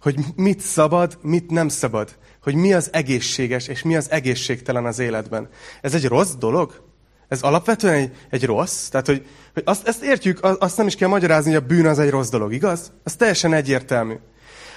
Hogy 0.00 0.18
mit 0.36 0.60
szabad, 0.60 1.18
mit 1.22 1.50
nem 1.50 1.68
szabad. 1.68 2.16
Hogy 2.42 2.54
mi 2.54 2.72
az 2.72 2.88
egészséges, 2.92 3.68
és 3.68 3.82
mi 3.82 3.96
az 3.96 4.10
egészségtelen 4.10 4.86
az 4.86 4.98
életben. 4.98 5.48
Ez 5.80 5.94
egy 5.94 6.04
rossz 6.06 6.34
dolog? 6.38 6.88
Ez 7.28 7.42
alapvetően 7.42 7.94
egy, 7.94 8.12
egy 8.30 8.44
rossz? 8.44 8.88
Tehát, 8.88 9.06
hogy, 9.06 9.26
hogy 9.54 9.62
azt, 9.66 9.88
ezt 9.88 10.02
értjük, 10.02 10.38
azt 10.42 10.76
nem 10.76 10.86
is 10.86 10.94
kell 10.94 11.08
magyarázni, 11.08 11.52
hogy 11.52 11.62
a 11.62 11.66
bűn 11.66 11.86
az 11.86 11.98
egy 11.98 12.10
rossz 12.10 12.28
dolog, 12.28 12.52
igaz? 12.52 12.92
Ez 13.04 13.16
teljesen 13.16 13.52
egyértelmű. 13.52 14.14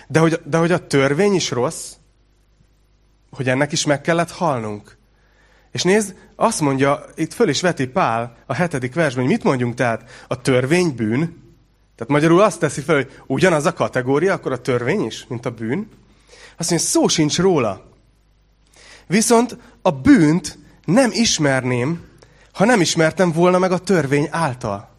De 0.07 0.19
hogy, 0.19 0.41
de 0.45 0.57
hogy 0.57 0.71
a 0.71 0.87
törvény 0.87 1.33
is 1.33 1.51
rossz, 1.51 1.91
hogy 3.31 3.49
ennek 3.49 3.71
is 3.71 3.85
meg 3.85 4.01
kellett 4.01 4.31
halnunk. 4.31 4.97
És 5.71 5.83
nézd, 5.83 6.15
azt 6.35 6.61
mondja, 6.61 7.05
itt 7.15 7.33
föl 7.33 7.49
is 7.49 7.61
veti 7.61 7.87
Pál 7.87 8.37
a 8.45 8.53
hetedik 8.53 8.93
versben, 8.93 9.23
hogy 9.23 9.33
mit 9.33 9.43
mondjunk 9.43 9.73
tehát? 9.73 10.25
A 10.27 10.41
törvény 10.41 10.95
bűn, 10.95 11.41
tehát 11.95 12.13
magyarul 12.13 12.41
azt 12.41 12.59
teszi 12.59 12.81
fel, 12.81 12.95
hogy 12.95 13.11
ugyanaz 13.27 13.65
a 13.65 13.73
kategória, 13.73 14.33
akkor 14.33 14.51
a 14.51 14.61
törvény 14.61 15.05
is, 15.05 15.25
mint 15.27 15.45
a 15.45 15.51
bűn. 15.51 15.89
Azt 16.57 16.69
mondja, 16.69 16.87
szó 16.87 17.07
sincs 17.07 17.37
róla. 17.37 17.91
Viszont 19.07 19.57
a 19.81 19.91
bűnt 19.91 20.57
nem 20.85 21.09
ismerném, 21.13 22.07
ha 22.53 22.65
nem 22.65 22.81
ismertem 22.81 23.31
volna 23.31 23.57
meg 23.59 23.71
a 23.71 23.77
törvény 23.77 24.27
által. 24.31 24.91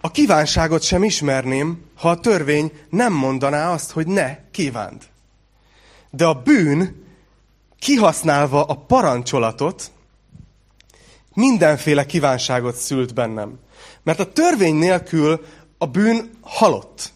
A 0.00 0.10
kívánságot 0.10 0.82
sem 0.82 1.04
ismerném, 1.04 1.84
ha 1.96 2.10
a 2.10 2.20
törvény 2.20 2.72
nem 2.90 3.12
mondaná 3.12 3.72
azt, 3.72 3.90
hogy 3.90 4.06
ne 4.06 4.50
kívánd. 4.50 5.02
De 6.10 6.24
a 6.24 6.42
bűn, 6.42 7.06
kihasználva 7.78 8.64
a 8.64 8.74
parancsolatot, 8.74 9.90
mindenféle 11.34 12.06
kívánságot 12.06 12.74
szült 12.74 13.14
bennem. 13.14 13.58
Mert 14.02 14.20
a 14.20 14.32
törvény 14.32 14.74
nélkül 14.74 15.46
a 15.78 15.86
bűn 15.86 16.30
halott. 16.40 17.12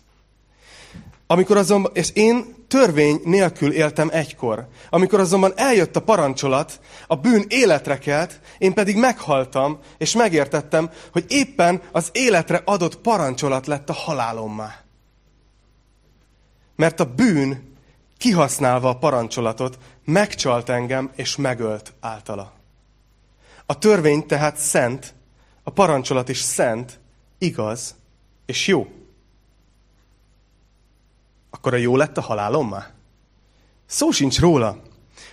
Amikor 1.32 1.56
azonban, 1.56 1.90
és 1.94 2.10
én 2.10 2.54
törvény 2.68 3.20
nélkül 3.24 3.72
éltem 3.72 4.08
egykor. 4.12 4.68
Amikor 4.90 5.20
azonban 5.20 5.52
eljött 5.56 5.96
a 5.96 6.02
parancsolat, 6.02 6.80
a 7.06 7.16
bűn 7.16 7.44
életre 7.48 7.98
kelt, 7.98 8.40
én 8.58 8.74
pedig 8.74 8.96
meghaltam, 8.96 9.78
és 9.98 10.14
megértettem, 10.14 10.90
hogy 11.12 11.24
éppen 11.28 11.82
az 11.92 12.08
életre 12.12 12.62
adott 12.64 12.96
parancsolat 12.96 13.66
lett 13.66 13.88
a 13.88 13.92
halálommá. 13.92 14.80
Mert 16.76 17.00
a 17.00 17.04
bűn, 17.14 17.76
kihasználva 18.18 18.88
a 18.88 18.98
parancsolatot, 18.98 19.78
megcsalt 20.04 20.68
engem, 20.68 21.10
és 21.16 21.36
megölt 21.36 21.92
általa. 22.00 22.52
A 23.66 23.78
törvény 23.78 24.26
tehát 24.26 24.56
szent, 24.56 25.14
a 25.62 25.70
parancsolat 25.70 26.28
is 26.28 26.38
szent, 26.38 27.00
igaz 27.38 27.94
és 28.46 28.66
jó. 28.66 28.86
Akkor 31.54 31.74
a 31.74 31.76
jó 31.76 31.96
lett 31.96 32.16
a 32.16 32.20
halálom 32.20 32.68
már? 32.68 32.92
Szó 33.86 34.10
sincs 34.10 34.40
róla, 34.40 34.82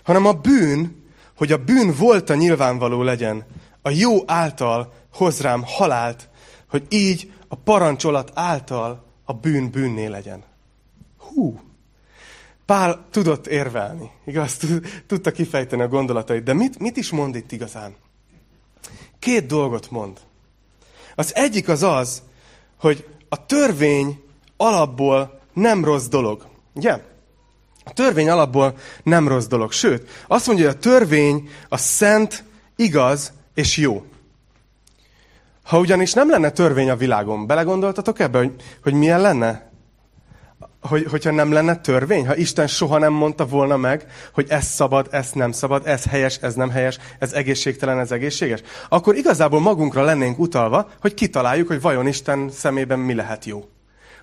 hanem 0.03 0.25
a 0.25 0.33
bűn, 0.33 1.03
hogy 1.37 1.51
a 1.51 1.63
bűn 1.63 1.95
volt 1.97 2.29
a 2.29 2.35
nyilvánvaló 2.35 3.03
legyen, 3.03 3.45
a 3.81 3.89
jó 3.89 4.17
által 4.25 4.93
hoz 5.13 5.41
rám 5.41 5.63
halált, 5.65 6.29
hogy 6.69 6.85
így 6.89 7.33
a 7.47 7.55
parancsolat 7.55 8.31
által 8.33 9.05
a 9.23 9.33
bűn 9.33 9.71
bűnné 9.71 10.05
legyen. 10.05 10.43
Hú! 11.17 11.59
Pál 12.65 13.05
tudott 13.11 13.47
érvelni, 13.47 14.11
igaz? 14.25 14.59
Tudta 15.07 15.31
kifejteni 15.31 15.81
a 15.81 15.87
gondolatait, 15.87 16.43
de 16.43 16.53
mit, 16.53 16.79
mit 16.79 16.97
is 16.97 17.11
mond 17.11 17.35
itt 17.35 17.51
igazán? 17.51 17.95
Két 19.19 19.45
dolgot 19.45 19.91
mond. 19.91 20.19
Az 21.15 21.35
egyik 21.35 21.67
az 21.67 21.83
az, 21.83 22.21
hogy 22.79 23.07
a 23.29 23.45
törvény 23.45 24.23
alapból 24.57 25.38
nem 25.53 25.85
rossz 25.85 26.07
dolog. 26.07 26.45
Ugye? 26.73 26.99
A 27.83 27.93
törvény 27.93 28.29
alapból 28.29 28.77
nem 29.03 29.27
rossz 29.27 29.47
dolog. 29.47 29.71
Sőt, 29.71 30.09
azt 30.27 30.47
mondja, 30.47 30.65
hogy 30.65 30.75
a 30.75 30.79
törvény 30.79 31.49
a 31.69 31.77
szent, 31.77 32.43
igaz 32.75 33.33
és 33.53 33.77
jó. 33.77 34.03
Ha 35.63 35.79
ugyanis 35.79 36.13
nem 36.13 36.29
lenne 36.29 36.49
törvény 36.49 36.89
a 36.89 36.95
világon, 36.95 37.47
belegondoltatok 37.47 38.19
ebbe, 38.19 38.37
hogy, 38.37 38.53
hogy 38.83 38.93
milyen 38.93 39.21
lenne? 39.21 39.71
Hogy, 40.81 41.05
hogyha 41.09 41.31
nem 41.31 41.51
lenne 41.51 41.75
törvény, 41.75 42.27
ha 42.27 42.35
Isten 42.35 42.67
soha 42.67 42.97
nem 42.97 43.13
mondta 43.13 43.45
volna 43.45 43.77
meg, 43.77 44.05
hogy 44.33 44.45
ez 44.49 44.65
szabad, 44.65 45.07
ez 45.11 45.31
nem 45.31 45.51
szabad, 45.51 45.87
ez 45.87 46.05
helyes, 46.05 46.37
ez 46.37 46.53
nem 46.53 46.69
helyes, 46.69 46.97
ez 47.19 47.33
egészségtelen, 47.33 47.99
ez 47.99 48.11
egészséges, 48.11 48.61
akkor 48.89 49.15
igazából 49.15 49.59
magunkra 49.59 50.03
lennénk 50.03 50.39
utalva, 50.39 50.89
hogy 51.01 51.13
kitaláljuk, 51.13 51.67
hogy 51.67 51.81
vajon 51.81 52.07
Isten 52.07 52.49
szemében 52.49 52.99
mi 52.99 53.13
lehet 53.13 53.45
jó. 53.45 53.69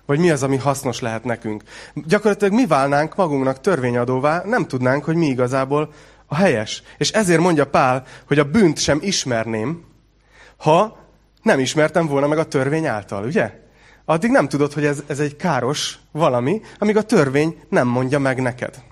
Vagy 0.07 0.19
mi 0.19 0.29
az, 0.29 0.43
ami 0.43 0.57
hasznos 0.57 0.99
lehet 0.99 1.23
nekünk. 1.23 1.63
Gyakorlatilag 1.93 2.53
mi 2.53 2.65
válnánk 2.65 3.15
magunknak 3.15 3.61
törvényadóvá, 3.61 4.41
nem 4.45 4.67
tudnánk, 4.67 5.03
hogy 5.03 5.15
mi 5.15 5.25
igazából 5.25 5.93
a 6.25 6.35
helyes. 6.35 6.83
És 6.97 7.09
ezért 7.11 7.39
mondja 7.39 7.67
Pál, 7.67 8.03
hogy 8.27 8.39
a 8.39 8.49
bűnt 8.51 8.77
sem 8.79 8.99
ismerném, 9.01 9.83
ha 10.57 10.97
nem 11.41 11.59
ismertem 11.59 12.07
volna 12.07 12.27
meg 12.27 12.37
a 12.37 12.47
törvény 12.47 12.85
által, 12.85 13.25
ugye? 13.25 13.51
Addig 14.05 14.31
nem 14.31 14.47
tudod, 14.47 14.73
hogy 14.73 14.85
ez, 14.85 15.03
ez 15.07 15.19
egy 15.19 15.35
káros 15.35 15.99
valami, 16.11 16.61
amíg 16.79 16.97
a 16.97 17.01
törvény 17.01 17.63
nem 17.69 17.87
mondja 17.87 18.19
meg 18.19 18.41
neked. 18.41 18.83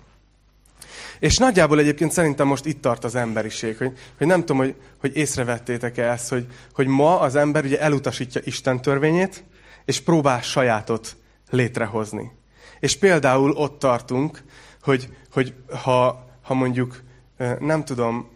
És 1.20 1.38
nagyjából 1.38 1.80
egyébként 1.80 2.12
szerintem 2.12 2.48
most 2.48 2.66
itt 2.66 2.82
tart 2.82 3.04
az 3.04 3.16
emberiség, 3.16 3.78
hogy, 3.78 3.92
hogy 4.18 4.28
nem 4.28 4.40
tudom, 4.40 4.58
hogy, 4.58 4.76
hogy 5.00 5.16
észrevettétek-e 5.16 6.12
ezt, 6.12 6.30
hogy, 6.30 6.46
hogy 6.74 6.88
ma 6.88 7.20
az 7.20 7.36
ember 7.36 7.64
ugye 7.64 7.80
elutasítja 7.80 8.42
Isten 8.44 8.82
törvényét, 8.82 9.44
és 9.86 10.02
próbál 10.02 10.42
sajátot 10.42 11.16
létrehozni. 11.50 12.32
És 12.80 12.98
például 12.98 13.52
ott 13.52 13.80
tartunk, 13.80 14.44
hogy, 14.82 15.10
hogy 15.32 15.54
ha, 15.82 16.26
ha 16.42 16.54
mondjuk, 16.54 17.04
nem 17.60 17.84
tudom, 17.86 18.30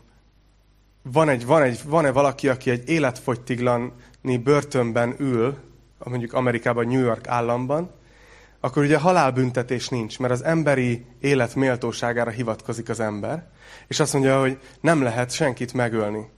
van 1.01 1.29
egy, 1.29 1.45
van 1.45 1.61
egy, 1.61 1.79
van-e 1.85 2.11
valaki, 2.11 2.49
aki 2.49 2.69
egy 2.69 2.89
életfogytiglani 2.89 4.37
börtönben 4.43 5.15
ül, 5.17 5.57
mondjuk 6.03 6.33
Amerikában, 6.33 6.87
New 6.87 7.01
York 7.01 7.27
államban, 7.27 7.91
akkor 8.59 8.83
ugye 8.83 8.97
halálbüntetés 8.97 9.89
nincs, 9.89 10.19
mert 10.19 10.33
az 10.33 10.43
emberi 10.43 11.05
élet 11.19 11.55
méltóságára 11.55 12.29
hivatkozik 12.29 12.89
az 12.89 12.99
ember, 12.99 13.47
és 13.87 13.99
azt 13.99 14.13
mondja, 14.13 14.39
hogy 14.39 14.59
nem 14.81 15.01
lehet 15.01 15.31
senkit 15.31 15.73
megölni. 15.73 16.29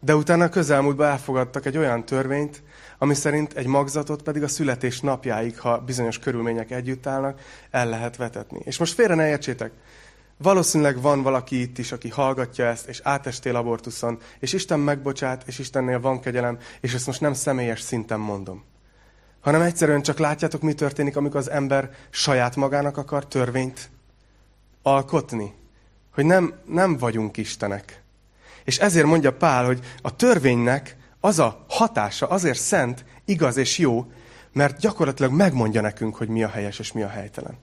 De 0.00 0.14
utána 0.16 0.48
közelmúltban 0.48 1.06
elfogadtak 1.06 1.66
egy 1.66 1.76
olyan 1.76 2.04
törvényt, 2.04 2.62
ami 3.04 3.14
szerint 3.14 3.52
egy 3.52 3.66
magzatot 3.66 4.22
pedig 4.22 4.42
a 4.42 4.48
születés 4.48 5.00
napjáig, 5.00 5.58
ha 5.58 5.78
bizonyos 5.78 6.18
körülmények 6.18 6.70
együtt 6.70 7.06
állnak, 7.06 7.40
el 7.70 7.88
lehet 7.88 8.16
vetetni. 8.16 8.60
És 8.62 8.78
most 8.78 8.94
félre 8.94 9.14
ne 9.14 9.28
értsétek, 9.28 9.72
valószínűleg 10.36 11.00
van 11.00 11.22
valaki 11.22 11.60
itt 11.60 11.78
is, 11.78 11.92
aki 11.92 12.08
hallgatja 12.08 12.66
ezt, 12.66 12.88
és 12.88 13.00
átestél 13.02 13.56
abortuszon, 13.56 14.18
és 14.38 14.52
Isten 14.52 14.80
megbocsát, 14.80 15.42
és 15.46 15.58
Istennél 15.58 16.00
van 16.00 16.20
kegyelem, 16.20 16.58
és 16.80 16.94
ezt 16.94 17.06
most 17.06 17.20
nem 17.20 17.32
személyes 17.32 17.80
szinten 17.80 18.20
mondom. 18.20 18.64
Hanem 19.40 19.60
egyszerűen 19.60 20.02
csak 20.02 20.18
látjátok, 20.18 20.62
mi 20.62 20.74
történik, 20.74 21.16
amikor 21.16 21.40
az 21.40 21.50
ember 21.50 21.90
saját 22.10 22.56
magának 22.56 22.96
akar 22.96 23.26
törvényt 23.26 23.90
alkotni. 24.82 25.54
Hogy 26.14 26.24
nem, 26.24 26.54
nem 26.66 26.96
vagyunk 26.96 27.36
Istenek. 27.36 28.02
És 28.64 28.78
ezért 28.78 29.06
mondja 29.06 29.32
Pál, 29.32 29.64
hogy 29.64 29.80
a 30.02 30.16
törvénynek 30.16 30.96
az 31.24 31.38
a 31.38 31.64
hatása 31.68 32.26
azért 32.26 32.58
szent, 32.58 33.04
igaz 33.24 33.56
és 33.56 33.78
jó, 33.78 34.06
mert 34.52 34.78
gyakorlatilag 34.78 35.32
megmondja 35.32 35.80
nekünk, 35.80 36.16
hogy 36.16 36.28
mi 36.28 36.42
a 36.42 36.48
helyes 36.48 36.78
és 36.78 36.92
mi 36.92 37.02
a 37.02 37.08
helytelen. 37.08 37.58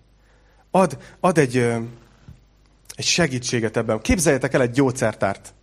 Ad, 0.72 0.98
ad 1.20 1.38
egy, 1.38 1.58
egy 2.96 3.06
segítséget 3.06 3.78
ebben. 3.78 4.02
Képzeljetek 4.02 4.54
el 4.54 4.62
egy 4.62 4.72
gyógyszertárt. 4.72 5.54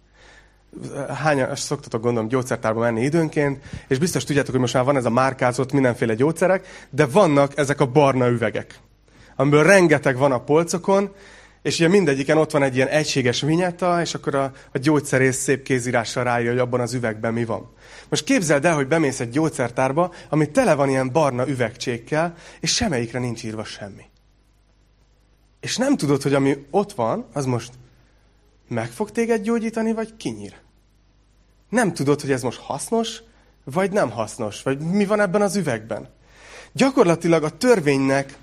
Hányan 1.09 1.57
szoktatok 1.57 2.03
gondolom 2.03 2.29
gyógyszertárba 2.29 2.81
menni 2.81 3.03
időnként, 3.03 3.65
és 3.89 3.99
biztos 3.99 4.25
tudjátok, 4.25 4.51
hogy 4.51 4.61
most 4.61 4.75
már 4.75 4.85
van 4.85 4.97
ez 4.97 5.05
a 5.05 5.11
márkázott 5.11 5.73
mindenféle 5.73 6.15
gyógyszerek, 6.15 6.67
de 6.91 7.07
vannak 7.07 7.59
ezek 7.59 7.81
a 7.81 7.87
barna 7.87 8.29
üvegek, 8.29 8.81
amiből 9.37 9.63
rengeteg 9.63 10.17
van 10.17 10.33
a 10.33 10.45
polcokon, 10.45 11.15
és 11.63 11.79
ugye 11.79 11.89
mindegyiken 11.89 12.39
ott 12.39 12.51
van 12.51 12.63
egy 12.63 12.77
ilyen 12.77 12.89
egységes 12.89 13.41
vinyeta, 13.41 14.01
és 14.01 14.15
akkor 14.15 14.35
a, 14.35 14.53
a 14.73 14.79
gyógyszerész 14.79 15.37
szép 15.37 15.63
kézírással 15.63 16.25
ráírja, 16.25 16.51
hogy 16.51 16.61
abban 16.61 16.81
az 16.81 16.95
üvegben 16.95 17.33
mi 17.33 17.45
van. 17.45 17.71
Most 18.09 18.25
képzeld 18.25 18.65
el, 18.65 18.75
hogy 18.75 18.89
bemész 18.89 19.21
egy 19.21 19.31
gyógyszertárba, 19.31 20.13
ami 20.29 20.51
tele 20.51 20.75
van 20.75 20.89
ilyen 20.89 21.13
barna 21.13 21.49
üvegcsékkel, 21.49 22.35
és 22.61 22.75
semmelyikre 22.75 23.19
nincs 23.19 23.45
írva 23.45 23.65
semmi. 23.65 24.05
És 25.61 25.77
nem 25.77 25.97
tudod, 25.97 26.23
hogy 26.23 26.35
ami 26.35 26.67
ott 26.71 26.93
van, 26.93 27.27
az 27.33 27.45
most 27.45 27.73
meg 28.69 28.91
fog 28.91 29.11
téged 29.11 29.43
gyógyítani, 29.43 29.93
vagy 29.93 30.17
kinyír. 30.17 30.55
Nem 31.69 31.95
tudod, 31.95 32.21
hogy 32.21 32.31
ez 32.31 32.43
most 32.43 32.59
hasznos, 32.59 33.23
vagy 33.65 33.93
nem 33.93 34.11
hasznos, 34.11 34.63
vagy 34.63 34.79
mi 34.79 35.07
van 35.07 35.21
ebben 35.21 35.43
az 35.43 35.57
üvegben. 35.57 36.09
Gyakorlatilag 36.73 37.43
a 37.43 37.57
törvénynek 37.57 38.37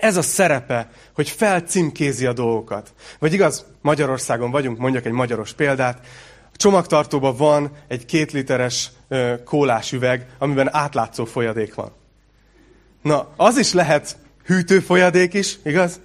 ez 0.00 0.16
a 0.16 0.22
szerepe, 0.22 0.90
hogy 1.14 1.28
felcímkézi 1.28 2.26
a 2.26 2.32
dolgokat. 2.32 2.94
Vagy 3.18 3.32
igaz, 3.32 3.64
Magyarországon 3.80 4.50
vagyunk, 4.50 4.78
mondjak 4.78 5.04
egy 5.04 5.12
magyaros 5.12 5.52
példát, 5.52 6.06
csomagtartóban 6.58 7.36
van 7.36 7.70
egy 7.88 8.04
két 8.04 8.32
literes 8.32 8.90
kólás 9.44 9.92
üveg, 9.92 10.26
amiben 10.38 10.74
átlátszó 10.74 11.24
folyadék 11.24 11.74
van. 11.74 11.92
Na, 13.02 13.28
az 13.36 13.58
is 13.58 13.72
lehet 13.72 14.16
hűtő 14.44 14.80
folyadék 14.80 15.34
is, 15.34 15.58
igaz? 15.64 16.00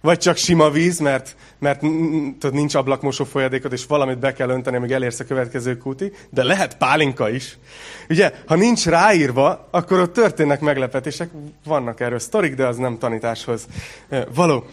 Vagy 0.00 0.18
csak 0.18 0.36
sima 0.36 0.70
víz, 0.70 0.98
mert, 0.98 1.36
mert 1.58 1.80
tudod, 1.80 2.52
nincs 2.52 2.74
ablakmosó 2.74 3.24
folyadékod, 3.24 3.72
és 3.72 3.86
valamit 3.86 4.18
be 4.18 4.32
kell 4.32 4.48
önteni, 4.48 4.76
amíg 4.76 4.90
elérsz 4.90 5.20
a 5.20 5.24
következő 5.24 5.76
kúti, 5.76 6.12
de 6.30 6.42
lehet 6.42 6.76
pálinka 6.76 7.30
is. 7.30 7.58
Ugye, 8.08 8.32
ha 8.46 8.54
nincs 8.54 8.86
ráírva, 8.86 9.68
akkor 9.70 10.00
ott 10.00 10.12
történnek 10.12 10.60
meglepetések, 10.60 11.30
vannak 11.64 12.00
erről 12.00 12.18
sztorik, 12.18 12.54
de 12.54 12.66
az 12.66 12.76
nem 12.76 12.98
tanításhoz 12.98 13.66
való. 14.34 14.64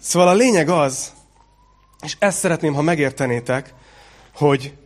Szóval 0.00 0.28
a 0.28 0.34
lényeg 0.34 0.68
az, 0.68 1.12
és 2.02 2.16
ezt 2.18 2.38
szeretném, 2.38 2.74
ha 2.74 2.82
megértenétek, 2.82 3.74
hogy, 4.34 4.76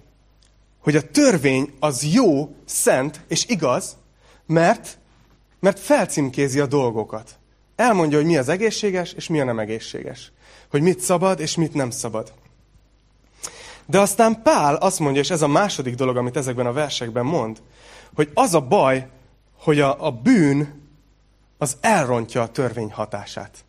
hogy 0.79 0.97
a 0.97 1.11
törvény 1.11 1.73
az 1.81 2.05
jó, 2.13 2.55
szent 2.65 3.21
és 3.29 3.47
igaz, 3.47 3.97
mert, 4.47 4.99
mert 5.61 5.79
felcímkézi 5.79 6.61
a 6.61 6.67
dolgokat. 6.67 7.39
Elmondja, 7.77 8.19
hogy 8.19 8.27
mi 8.27 8.37
az 8.37 8.49
egészséges, 8.49 9.13
és 9.13 9.29
mi 9.29 9.41
a 9.41 9.45
nem 9.45 9.59
egészséges. 9.59 10.33
Hogy 10.71 10.83
mit 10.83 11.01
szabad, 11.01 11.41
és 11.41 11.55
mit 11.55 11.75
nem 11.75 11.91
szabad. 11.91 12.33
De 13.87 14.01
aztán 14.01 14.43
Pál 14.43 14.75
azt 14.75 14.99
mondja, 14.99 15.21
és 15.21 15.31
ez 15.31 15.43
a 15.43 15.47
második 15.47 15.95
dolog, 15.95 16.17
amit 16.17 16.37
ezekben 16.37 16.67
a 16.67 16.73
versekben 16.73 17.25
mond, 17.25 17.63
hogy 18.15 18.31
az 18.35 18.55
a 18.55 18.61
baj, 18.61 19.09
hogy 19.59 19.81
a, 19.81 20.07
a 20.07 20.11
bűn 20.11 20.83
az 21.59 21.77
elrontja 21.81 22.43
a 22.43 22.51
törvény 22.51 22.93
hatását. 22.93 23.65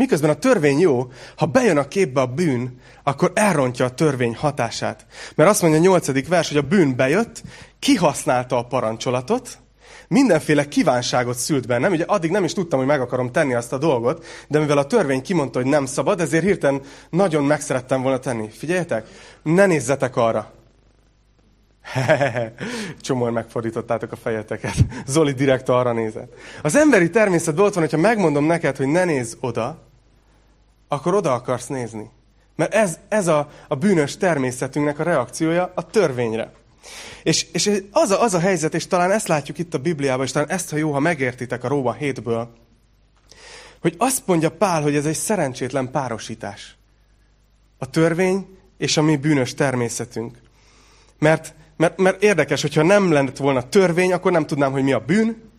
Miközben 0.00 0.30
a 0.30 0.34
törvény 0.34 0.78
jó, 0.78 1.12
ha 1.36 1.46
bejön 1.46 1.76
a 1.76 1.88
képbe 1.88 2.20
a 2.20 2.26
bűn, 2.26 2.80
akkor 3.02 3.32
elrontja 3.34 3.84
a 3.84 3.94
törvény 3.94 4.34
hatását. 4.34 5.06
Mert 5.34 5.50
azt 5.50 5.62
mondja 5.62 5.80
a 5.80 5.82
nyolcadik 5.82 6.28
vers, 6.28 6.48
hogy 6.48 6.56
a 6.56 6.62
bűn 6.62 6.96
bejött, 6.96 7.42
kihasználta 7.78 8.58
a 8.58 8.64
parancsolatot, 8.64 9.58
mindenféle 10.08 10.68
kívánságot 10.68 11.36
szült 11.36 11.66
bennem. 11.66 11.92
Ugye 11.92 12.04
addig 12.06 12.30
nem 12.30 12.44
is 12.44 12.52
tudtam, 12.52 12.78
hogy 12.78 12.88
meg 12.88 13.00
akarom 13.00 13.32
tenni 13.32 13.54
azt 13.54 13.72
a 13.72 13.78
dolgot, 13.78 14.24
de 14.48 14.58
mivel 14.58 14.78
a 14.78 14.86
törvény 14.86 15.22
kimondta, 15.22 15.58
hogy 15.58 15.68
nem 15.68 15.86
szabad, 15.86 16.20
ezért 16.20 16.44
hirtelen 16.44 16.80
nagyon 17.10 17.44
megszerettem 17.44 18.02
volna 18.02 18.18
tenni. 18.18 18.48
Figyeljetek, 18.48 19.06
ne 19.42 19.66
nézzetek 19.66 20.16
arra. 20.16 20.52
Csomóan 23.00 23.32
megfordítottátok 23.32 24.12
a 24.12 24.16
fejeteket. 24.16 24.74
Zoli 25.06 25.32
direkt 25.32 25.68
arra 25.68 25.92
nézett. 25.92 26.32
Az 26.62 26.76
emberi 26.76 27.10
természetben 27.10 27.64
ott 27.64 27.74
van, 27.74 27.82
hogyha 27.82 27.98
megmondom 27.98 28.44
neked, 28.44 28.76
hogy 28.76 28.86
ne 28.86 29.04
nézz 29.04 29.34
oda, 29.40 29.88
akkor 30.92 31.14
oda 31.14 31.32
akarsz 31.32 31.66
nézni. 31.66 32.10
Mert 32.56 32.74
ez, 32.74 32.98
ez 33.08 33.26
a, 33.26 33.50
a 33.68 33.74
bűnös 33.74 34.16
természetünknek 34.16 34.98
a 34.98 35.02
reakciója 35.02 35.72
a 35.74 35.86
törvényre. 35.86 36.52
És, 37.22 37.46
és 37.52 37.82
az, 37.90 38.10
a, 38.10 38.22
az 38.22 38.34
a 38.34 38.38
helyzet, 38.38 38.74
és 38.74 38.86
talán 38.86 39.10
ezt 39.10 39.28
látjuk 39.28 39.58
itt 39.58 39.74
a 39.74 39.78
Bibliában, 39.78 40.24
és 40.24 40.32
talán 40.32 40.50
ezt, 40.50 40.70
ha 40.70 40.76
jó, 40.76 40.92
ha 40.92 40.98
megértitek 40.98 41.64
a 41.64 41.68
Róma 41.68 41.96
7-ből, 42.00 42.46
hogy 43.80 43.94
azt 43.98 44.22
mondja 44.26 44.50
Pál, 44.50 44.82
hogy 44.82 44.96
ez 44.96 45.06
egy 45.06 45.16
szerencsétlen 45.16 45.90
párosítás. 45.90 46.76
A 47.78 47.90
törvény 47.90 48.58
és 48.78 48.96
a 48.96 49.02
mi 49.02 49.16
bűnös 49.16 49.54
természetünk. 49.54 50.38
Mert, 51.18 51.54
mert, 51.76 51.98
mert 51.98 52.22
érdekes, 52.22 52.62
hogyha 52.62 52.82
nem 52.82 53.12
lenne 53.12 53.30
volna 53.36 53.68
törvény, 53.68 54.12
akkor 54.12 54.32
nem 54.32 54.46
tudnám, 54.46 54.72
hogy 54.72 54.82
mi 54.82 54.92
a 54.92 55.04
bűn, 55.04 55.49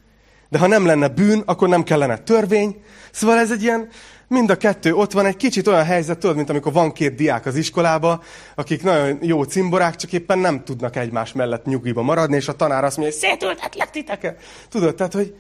de 0.52 0.60
ha 0.60 0.68
nem 0.68 0.86
lenne 0.86 1.08
bűn, 1.08 1.44
akkor 1.46 1.68
nem 1.68 1.84
kellene 1.84 2.18
törvény. 2.18 2.84
Szóval 3.12 3.38
ez 3.38 3.52
egy 3.52 3.64
ilyen, 3.64 3.90
mind 4.28 4.50
a 4.50 4.58
kettő 4.58 4.94
ott 4.94 5.12
van, 5.12 5.26
egy 5.26 5.38
kicsit 5.38 5.68
olyan 5.68 5.84
helyzet, 5.84 6.18
tudod, 6.18 6.36
mint 6.36 6.50
amikor 6.50 6.74
van 6.74 6.92
két 6.92 7.16
diák 7.16 7.46
az 7.46 7.56
iskolába, 7.56 8.24
akik 8.56 8.84
nagyon 8.84 9.18
jó 9.22 9.44
cimborák, 9.44 9.96
csak 9.96 10.14
éppen 10.14 10.40
nem 10.40 10.64
tudnak 10.64 10.96
egymás 10.96 11.34
mellett 11.34 11.66
nyugiba 11.66 12.02
maradni, 12.02 12.36
és 12.36 12.48
a 12.48 12.56
tanár 12.56 12.84
azt 12.84 12.98
mondja, 12.98 13.18
hogy 13.18 13.30
szétültetlek 13.30 13.90
titeket. 13.90 14.42
Tudod, 14.70 14.96
tehát, 14.96 15.14
hogy 15.14 15.36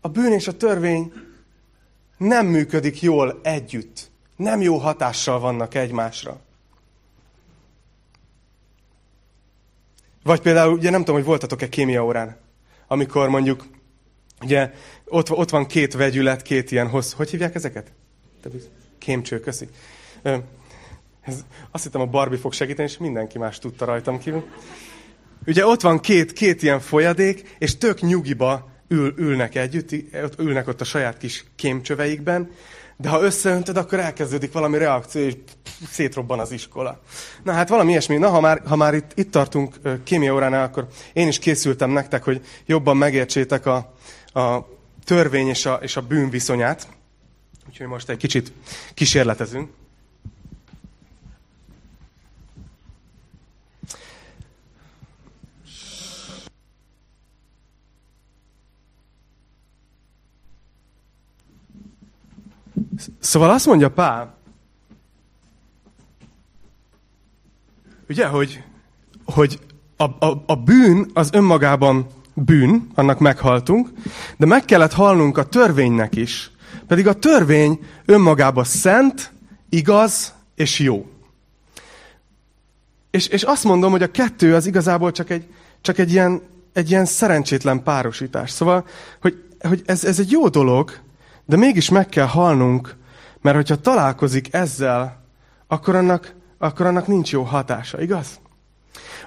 a 0.00 0.08
bűn 0.08 0.32
és 0.32 0.48
a 0.48 0.56
törvény 0.56 1.12
nem 2.16 2.46
működik 2.46 3.02
jól 3.02 3.40
együtt. 3.42 4.10
Nem 4.36 4.60
jó 4.60 4.76
hatással 4.76 5.40
vannak 5.40 5.74
egymásra. 5.74 6.40
Vagy 10.22 10.40
például, 10.40 10.72
ugye 10.72 10.90
nem 10.90 11.00
tudom, 11.00 11.16
hogy 11.16 11.24
voltatok-e 11.24 11.68
kémia 11.68 12.04
órán, 12.04 12.36
amikor 12.88 13.28
mondjuk, 13.28 13.64
ugye 14.42 14.70
ott, 15.04 15.30
ott 15.30 15.50
van 15.50 15.66
két 15.66 15.92
vegyület, 15.92 16.42
két 16.42 16.70
ilyen 16.70 16.88
hossz, 16.88 17.12
hogy 17.12 17.30
hívják 17.30 17.54
ezeket? 17.54 17.92
Kémcső, 18.98 19.40
köszi. 19.40 19.68
Ez, 21.20 21.44
azt 21.70 21.82
hittem 21.82 22.00
a 22.00 22.06
Barbie 22.06 22.38
fog 22.38 22.52
segíteni, 22.52 22.88
és 22.88 22.98
mindenki 22.98 23.38
más 23.38 23.58
tudta 23.58 23.84
rajtam 23.84 24.18
kívül. 24.18 24.44
Ugye 25.46 25.66
ott 25.66 25.80
van 25.80 26.00
két, 26.00 26.32
két 26.32 26.62
ilyen 26.62 26.80
folyadék, 26.80 27.56
és 27.58 27.78
tök 27.78 28.00
nyugiba 28.00 28.70
ül, 28.88 29.14
ülnek 29.16 29.54
együtt, 29.54 29.90
ülnek 30.38 30.68
ott 30.68 30.80
a 30.80 30.84
saját 30.84 31.18
kis 31.18 31.44
kémcsöveikben, 31.56 32.50
de 32.96 33.08
ha 33.08 33.22
összeöntöd, 33.22 33.76
akkor 33.76 34.00
elkezdődik 34.00 34.52
valami 34.52 34.78
reakció, 34.78 35.22
és 35.22 35.34
szétrobban 35.90 36.38
az 36.38 36.52
iskola. 36.52 37.00
Na 37.42 37.52
hát 37.52 37.68
valami 37.68 37.90
ilyesmi. 37.90 38.16
Na, 38.16 38.28
ha 38.28 38.40
már, 38.40 38.62
ha 38.66 38.76
már 38.76 38.94
itt, 38.94 39.10
itt 39.14 39.30
tartunk 39.30 39.74
kémia 40.04 40.34
óránál, 40.34 40.64
akkor 40.64 40.86
én 41.12 41.28
is 41.28 41.38
készültem 41.38 41.90
nektek, 41.90 42.24
hogy 42.24 42.40
jobban 42.66 42.96
megértsétek 42.96 43.66
a, 43.66 43.94
a 44.32 44.58
törvény 45.04 45.48
és 45.48 45.66
a, 45.66 45.74
és 45.74 45.96
a 45.96 46.00
bűn 46.00 46.30
viszonyát. 46.30 46.88
Úgyhogy 47.68 47.86
most 47.86 48.08
egy 48.08 48.16
kicsit 48.16 48.52
kísérletezünk. 48.94 49.70
Szóval 63.18 63.50
azt 63.50 63.66
mondja 63.66 63.90
Pál, 63.90 64.38
ugye, 68.08 68.26
hogy, 68.26 68.62
hogy 69.24 69.60
a, 69.96 70.26
a, 70.26 70.42
a 70.46 70.54
bűn 70.54 71.10
az 71.14 71.30
önmagában 71.32 72.06
bűn, 72.44 72.90
annak 72.94 73.18
meghaltunk, 73.18 73.88
de 74.36 74.46
meg 74.46 74.64
kellett 74.64 74.92
halnunk 74.92 75.38
a 75.38 75.44
törvénynek 75.44 76.16
is. 76.16 76.50
Pedig 76.86 77.06
a 77.06 77.12
törvény 77.12 77.80
önmagában 78.04 78.64
szent, 78.64 79.32
igaz 79.68 80.34
és 80.54 80.78
jó. 80.78 81.06
És, 83.10 83.26
és 83.26 83.42
azt 83.42 83.64
mondom, 83.64 83.90
hogy 83.90 84.02
a 84.02 84.10
kettő 84.10 84.54
az 84.54 84.66
igazából 84.66 85.12
csak 85.12 85.30
egy, 85.30 85.46
csak 85.80 85.98
egy, 85.98 86.12
ilyen, 86.12 86.42
egy 86.72 86.90
ilyen 86.90 87.04
szerencsétlen 87.04 87.82
párosítás. 87.82 88.50
Szóval, 88.50 88.86
hogy, 89.20 89.44
hogy 89.60 89.82
ez, 89.86 90.04
ez 90.04 90.18
egy 90.18 90.30
jó 90.30 90.48
dolog, 90.48 90.92
de 91.46 91.56
mégis 91.56 91.88
meg 91.88 92.08
kell 92.08 92.26
halnunk, 92.26 92.96
mert 93.40 93.56
hogyha 93.56 93.80
találkozik 93.80 94.54
ezzel, 94.54 95.24
akkor 95.66 95.94
annak, 95.94 96.34
akkor 96.58 96.86
annak 96.86 97.06
nincs 97.06 97.32
jó 97.32 97.42
hatása, 97.42 98.02
igaz? 98.02 98.40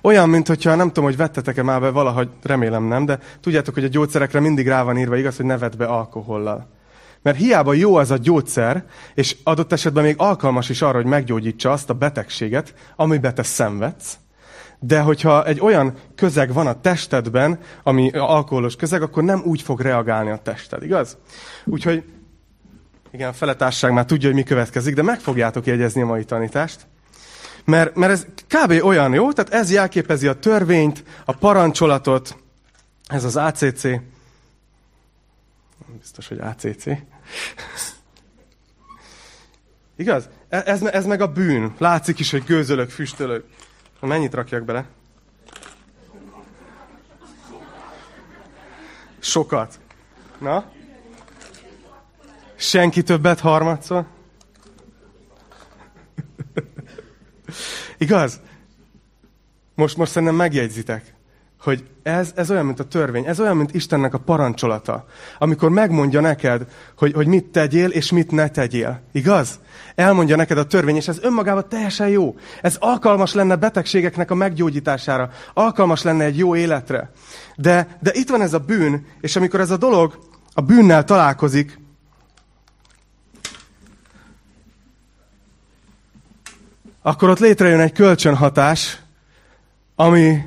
Olyan, 0.02 0.30
mint 0.30 0.48
hogyha 0.48 0.76
nem 0.76 0.88
tudom, 0.88 1.04
hogy 1.04 1.18
vettetek-e 1.18 1.64
már 1.64 1.82
be 1.82 1.90
valahogy, 1.90 2.30
remélem 2.42 2.84
nem, 2.84 3.06
de 3.06 3.20
tudjátok, 3.42 3.74
hogy 3.74 3.84
a 3.84 3.88
gyógyszerekre 3.88 4.40
mindig 4.40 4.68
rá 4.68 4.84
van 4.84 4.98
írva, 4.98 5.18
igaz, 5.18 5.36
hogy 5.36 5.46
ne 5.46 5.58
vedd 5.58 5.78
be 5.78 5.86
alkohollal. 5.86 6.68
Mert 7.22 7.38
hiába 7.38 7.74
jó 7.74 7.96
az 7.96 8.12
a 8.12 8.18
gyógyszer, 8.18 8.86
és 9.14 9.36
adott 9.44 9.72
esetben 9.72 10.04
még 10.04 10.16
alkalmas 10.18 10.70
is 10.70 10.82
arra, 10.82 10.96
hogy 10.96 11.06
meggyógyítsa 11.06 11.72
azt 11.72 11.90
a 11.90 11.94
betegséget, 11.94 12.74
amiben 12.96 13.36
te 13.36 13.44
szenvedsz, 13.44 14.18
de 14.80 15.00
hogyha 15.00 15.46
egy 15.46 15.60
olyan 15.60 15.94
közeg 16.16 16.54
van 16.54 16.68
a 16.68 16.82
testedben, 16.82 17.60
ami 17.84 18.10
alkoholos 18.12 18.76
közeg, 18.76 19.02
akkor 19.02 19.24
nem 19.24 19.42
úgy 19.46 19.62
fog 19.62 19.80
reagálni 19.82 20.30
a 20.30 20.38
tested, 20.38 20.84
igaz? 20.84 21.18
Úgyhogy, 21.66 22.04
igen, 23.12 23.30
a 23.30 23.34
feletárság 23.34 23.92
már 23.92 24.06
tudja, 24.06 24.28
hogy 24.28 24.38
mi 24.38 24.44
következik, 24.44 24.96
de 24.96 25.02
meg 25.02 25.20
fogjátok 25.20 25.66
jegyezni 25.66 26.02
a 26.02 26.06
mai 26.06 26.24
tanítást. 26.24 26.88
Mert, 27.66 27.96
mert 27.96 28.12
ez 28.12 28.26
kb. 28.48 28.84
olyan, 28.84 29.14
jó? 29.14 29.32
Tehát 29.32 29.54
ez 29.54 29.72
jelképezi 29.72 30.28
a 30.28 30.40
törvényt, 30.40 31.04
a 31.26 31.32
parancsolatot, 31.32 32.38
ez 33.08 33.24
az 33.24 33.36
ACC. 33.36 33.88
Biztos, 36.00 36.28
hogy 36.28 36.40
ACC. 36.40 36.86
Igaz? 39.96 40.30
E, 40.50 40.64
ez, 40.66 40.82
ez 40.82 41.06
meg 41.06 41.22
a 41.22 41.28
bűn. 41.28 41.74
Látszik 41.78 42.20
is, 42.20 42.32
hogy 42.32 42.44
gőzölök, 42.44 42.90
füstölök. 42.90 43.46
Mennyit 44.00 44.34
rakjak 44.34 44.64
bele? 44.64 44.86
Sokat. 49.20 49.80
Na? 50.38 50.72
Senki 52.56 53.04
többet 53.04 53.40
harmadszor? 53.40 54.06
Igaz? 57.98 58.40
Most, 59.76 59.98
most 59.98 60.12
szerintem 60.12 60.38
megjegyzitek, 60.38 61.14
hogy 61.64 61.84
ez, 62.04 62.32
ez 62.36 62.52
olyan, 62.52 62.66
mint 62.66 62.80
a 62.80 62.84
törvény, 62.84 63.26
ez 63.26 63.40
olyan, 63.40 63.58
mint 63.58 63.74
Istennek 63.74 64.14
a 64.14 64.18
parancsolata, 64.18 65.06
amikor 65.40 65.70
megmondja 65.70 66.22
neked, 66.22 66.68
hogy, 66.98 67.14
hogy 67.14 67.28
mit 67.28 67.46
tegyél, 67.46 67.90
és 67.90 68.12
mit 68.12 68.32
ne 68.32 68.48
tegyél. 68.48 69.02
Igaz? 69.12 69.60
Elmondja 69.96 70.36
neked 70.36 70.58
a 70.58 70.66
törvény, 70.66 70.96
és 70.96 71.08
ez 71.08 71.20
önmagában 71.22 71.70
teljesen 71.70 72.08
jó. 72.08 72.36
Ez 72.62 72.76
alkalmas 72.80 73.34
lenne 73.34 73.56
betegségeknek 73.56 74.32
a 74.32 74.36
meggyógyítására, 74.36 75.30
alkalmas 75.54 76.02
lenne 76.02 76.24
egy 76.24 76.38
jó 76.38 76.56
életre. 76.56 77.12
De, 77.56 77.98
de 78.02 78.12
itt 78.14 78.30
van 78.30 78.42
ez 78.42 78.54
a 78.54 78.60
bűn, 78.60 79.06
és 79.22 79.36
amikor 79.36 79.60
ez 79.60 79.72
a 79.72 79.78
dolog 79.78 80.20
a 80.54 80.62
bűnnel 80.62 81.04
találkozik, 81.04 81.80
akkor 87.04 87.30
ott 87.30 87.40
létrejön 87.40 87.80
egy 87.80 87.92
kölcsönhatás, 87.92 89.00
ami 89.96 90.42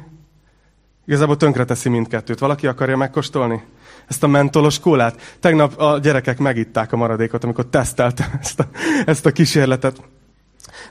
igazából 1.07 1.37
tönkreteszi 1.37 1.89
mindkettőt. 1.89 2.39
Valaki 2.39 2.67
akarja 2.67 2.97
megkóstolni? 2.97 3.63
Ezt 4.07 4.23
a 4.23 4.27
mentolos 4.27 4.79
kólát? 4.79 5.37
Tegnap 5.41 5.81
a 5.81 5.99
gyerekek 5.99 6.39
megitták 6.39 6.93
a 6.93 6.97
maradékot, 6.97 7.45
amikor 7.45 7.67
teszteltem 7.67 8.27
ezt 8.43 8.61
a, 8.61 8.69
ezt 9.07 9.27
a 9.27 9.33
kísérletet. 9.33 10.01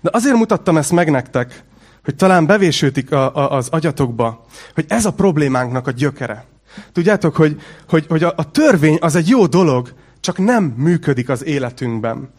De 0.01 0.09
azért 0.13 0.35
mutattam 0.35 0.77
ezt 0.77 0.91
meg 0.91 1.11
nektek, 1.11 1.63
hogy 2.03 2.15
talán 2.15 2.45
bevésődik 2.45 3.11
a, 3.11 3.35
a, 3.35 3.51
az 3.51 3.67
agyatokba, 3.69 4.45
hogy 4.73 4.85
ez 4.87 5.05
a 5.05 5.13
problémánknak 5.13 5.87
a 5.87 5.91
gyökere. 5.91 6.45
Tudjátok, 6.91 7.35
hogy, 7.35 7.61
hogy, 7.89 8.05
hogy 8.07 8.23
a, 8.23 8.33
a 8.35 8.51
törvény 8.51 8.97
az 9.01 9.15
egy 9.15 9.29
jó 9.29 9.45
dolog, 9.45 9.93
csak 10.19 10.37
nem 10.37 10.63
működik 10.63 11.29
az 11.29 11.45
életünkben. 11.45 12.29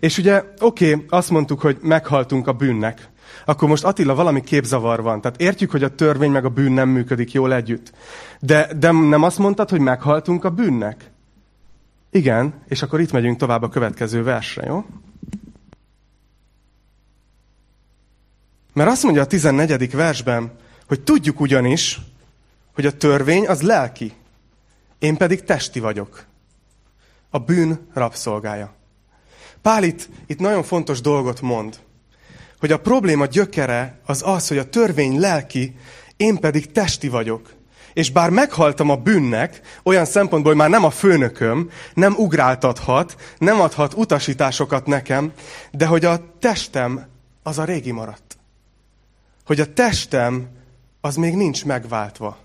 És 0.00 0.18
ugye, 0.18 0.44
oké, 0.60 0.92
okay, 0.92 1.06
azt 1.08 1.30
mondtuk, 1.30 1.60
hogy 1.60 1.78
meghaltunk 1.82 2.46
a 2.46 2.52
bűnnek. 2.52 3.08
Akkor 3.44 3.68
most 3.68 3.84
Attila, 3.84 4.14
valami 4.14 4.40
képzavar 4.40 5.02
van. 5.02 5.20
Tehát 5.20 5.40
értjük, 5.40 5.70
hogy 5.70 5.82
a 5.82 5.94
törvény 5.94 6.30
meg 6.30 6.44
a 6.44 6.48
bűn 6.48 6.72
nem 6.72 6.88
működik 6.88 7.32
jól 7.32 7.54
együtt. 7.54 7.92
De, 8.40 8.70
de 8.78 8.90
nem 8.90 9.22
azt 9.22 9.38
mondtad, 9.38 9.70
hogy 9.70 9.80
meghaltunk 9.80 10.44
a 10.44 10.50
bűnnek? 10.50 11.10
Igen, 12.10 12.54
és 12.68 12.82
akkor 12.82 13.00
itt 13.00 13.12
megyünk 13.12 13.36
tovább 13.36 13.62
a 13.62 13.68
következő 13.68 14.22
versre, 14.22 14.66
jó? 14.66 14.84
Mert 18.72 18.90
azt 18.90 19.02
mondja 19.02 19.22
a 19.22 19.26
14. 19.26 19.94
versben, 19.94 20.52
hogy 20.86 21.00
tudjuk 21.00 21.40
ugyanis, 21.40 22.00
hogy 22.74 22.86
a 22.86 22.96
törvény 22.96 23.46
az 23.46 23.62
lelki, 23.62 24.12
én 24.98 25.16
pedig 25.16 25.44
testi 25.44 25.80
vagyok. 25.80 26.24
A 27.30 27.38
bűn 27.38 27.88
rabszolgája. 27.92 28.74
Pál 29.62 29.82
itt, 29.82 30.08
itt 30.26 30.38
nagyon 30.38 30.62
fontos 30.62 31.00
dolgot 31.00 31.40
mond, 31.40 31.78
hogy 32.58 32.72
a 32.72 32.80
probléma 32.80 33.26
gyökere 33.26 34.00
az 34.06 34.22
az, 34.24 34.48
hogy 34.48 34.58
a 34.58 34.68
törvény 34.68 35.18
lelki, 35.18 35.76
én 36.16 36.36
pedig 36.36 36.72
testi 36.72 37.08
vagyok. 37.08 37.56
És 37.92 38.10
bár 38.10 38.30
meghaltam 38.30 38.90
a 38.90 38.96
bűnnek, 38.96 39.60
olyan 39.82 40.04
szempontból, 40.04 40.52
hogy 40.52 40.60
már 40.60 40.70
nem 40.70 40.84
a 40.84 40.90
főnököm, 40.90 41.70
nem 41.94 42.14
ugráltathat, 42.16 43.16
nem 43.38 43.60
adhat 43.60 43.94
utasításokat 43.94 44.86
nekem, 44.86 45.32
de 45.70 45.86
hogy 45.86 46.04
a 46.04 46.38
testem 46.38 47.06
az 47.42 47.58
a 47.58 47.64
régi 47.64 47.90
maradt. 47.90 48.38
Hogy 49.44 49.60
a 49.60 49.72
testem 49.72 50.48
az 51.00 51.16
még 51.16 51.34
nincs 51.34 51.64
megváltva. 51.64 52.38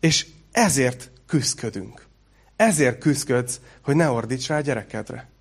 És 0.00 0.26
ezért 0.52 1.10
küzdködünk. 1.26 2.06
Ezért 2.56 2.98
küzdködsz, 2.98 3.60
hogy 3.82 3.96
ne 3.96 4.10
ordíts 4.10 4.46
rá 4.46 4.56
a 4.56 4.60
gyerekedre. 4.60 5.31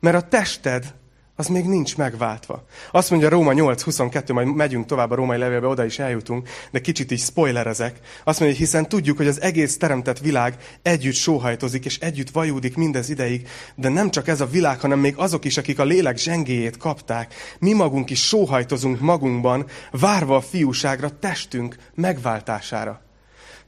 Mert 0.00 0.16
a 0.16 0.28
tested 0.28 0.94
az 1.38 1.46
még 1.46 1.64
nincs 1.64 1.96
megváltva. 1.96 2.64
Azt 2.90 3.10
mondja 3.10 3.28
Róma 3.28 3.52
8.22, 3.52 4.32
majd 4.32 4.54
megyünk 4.54 4.86
tovább 4.86 5.10
a 5.10 5.14
római 5.14 5.38
levélbe, 5.38 5.66
oda 5.66 5.84
is 5.84 5.98
eljutunk, 5.98 6.48
de 6.70 6.80
kicsit 6.80 7.10
így 7.10 7.20
spoilerezek. 7.20 7.98
Azt 8.24 8.40
mondja, 8.40 8.58
hogy 8.58 8.66
hiszen 8.66 8.88
tudjuk, 8.88 9.16
hogy 9.16 9.26
az 9.26 9.40
egész 9.40 9.76
teremtett 9.76 10.18
világ 10.18 10.56
együtt 10.82 11.14
sóhajtozik, 11.14 11.84
és 11.84 11.98
együtt 11.98 12.30
vajúdik 12.30 12.76
mindez 12.76 13.08
ideig, 13.10 13.48
de 13.74 13.88
nem 13.88 14.10
csak 14.10 14.28
ez 14.28 14.40
a 14.40 14.46
világ, 14.46 14.80
hanem 14.80 14.98
még 14.98 15.14
azok 15.16 15.44
is, 15.44 15.56
akik 15.56 15.78
a 15.78 15.84
lélek 15.84 16.16
zsengéjét 16.16 16.76
kapták. 16.76 17.34
Mi 17.58 17.72
magunk 17.72 18.10
is 18.10 18.26
sóhajtozunk 18.26 19.00
magunkban, 19.00 19.66
várva 19.90 20.36
a 20.36 20.40
fiúságra, 20.40 21.18
testünk 21.18 21.76
megváltására. 21.94 23.07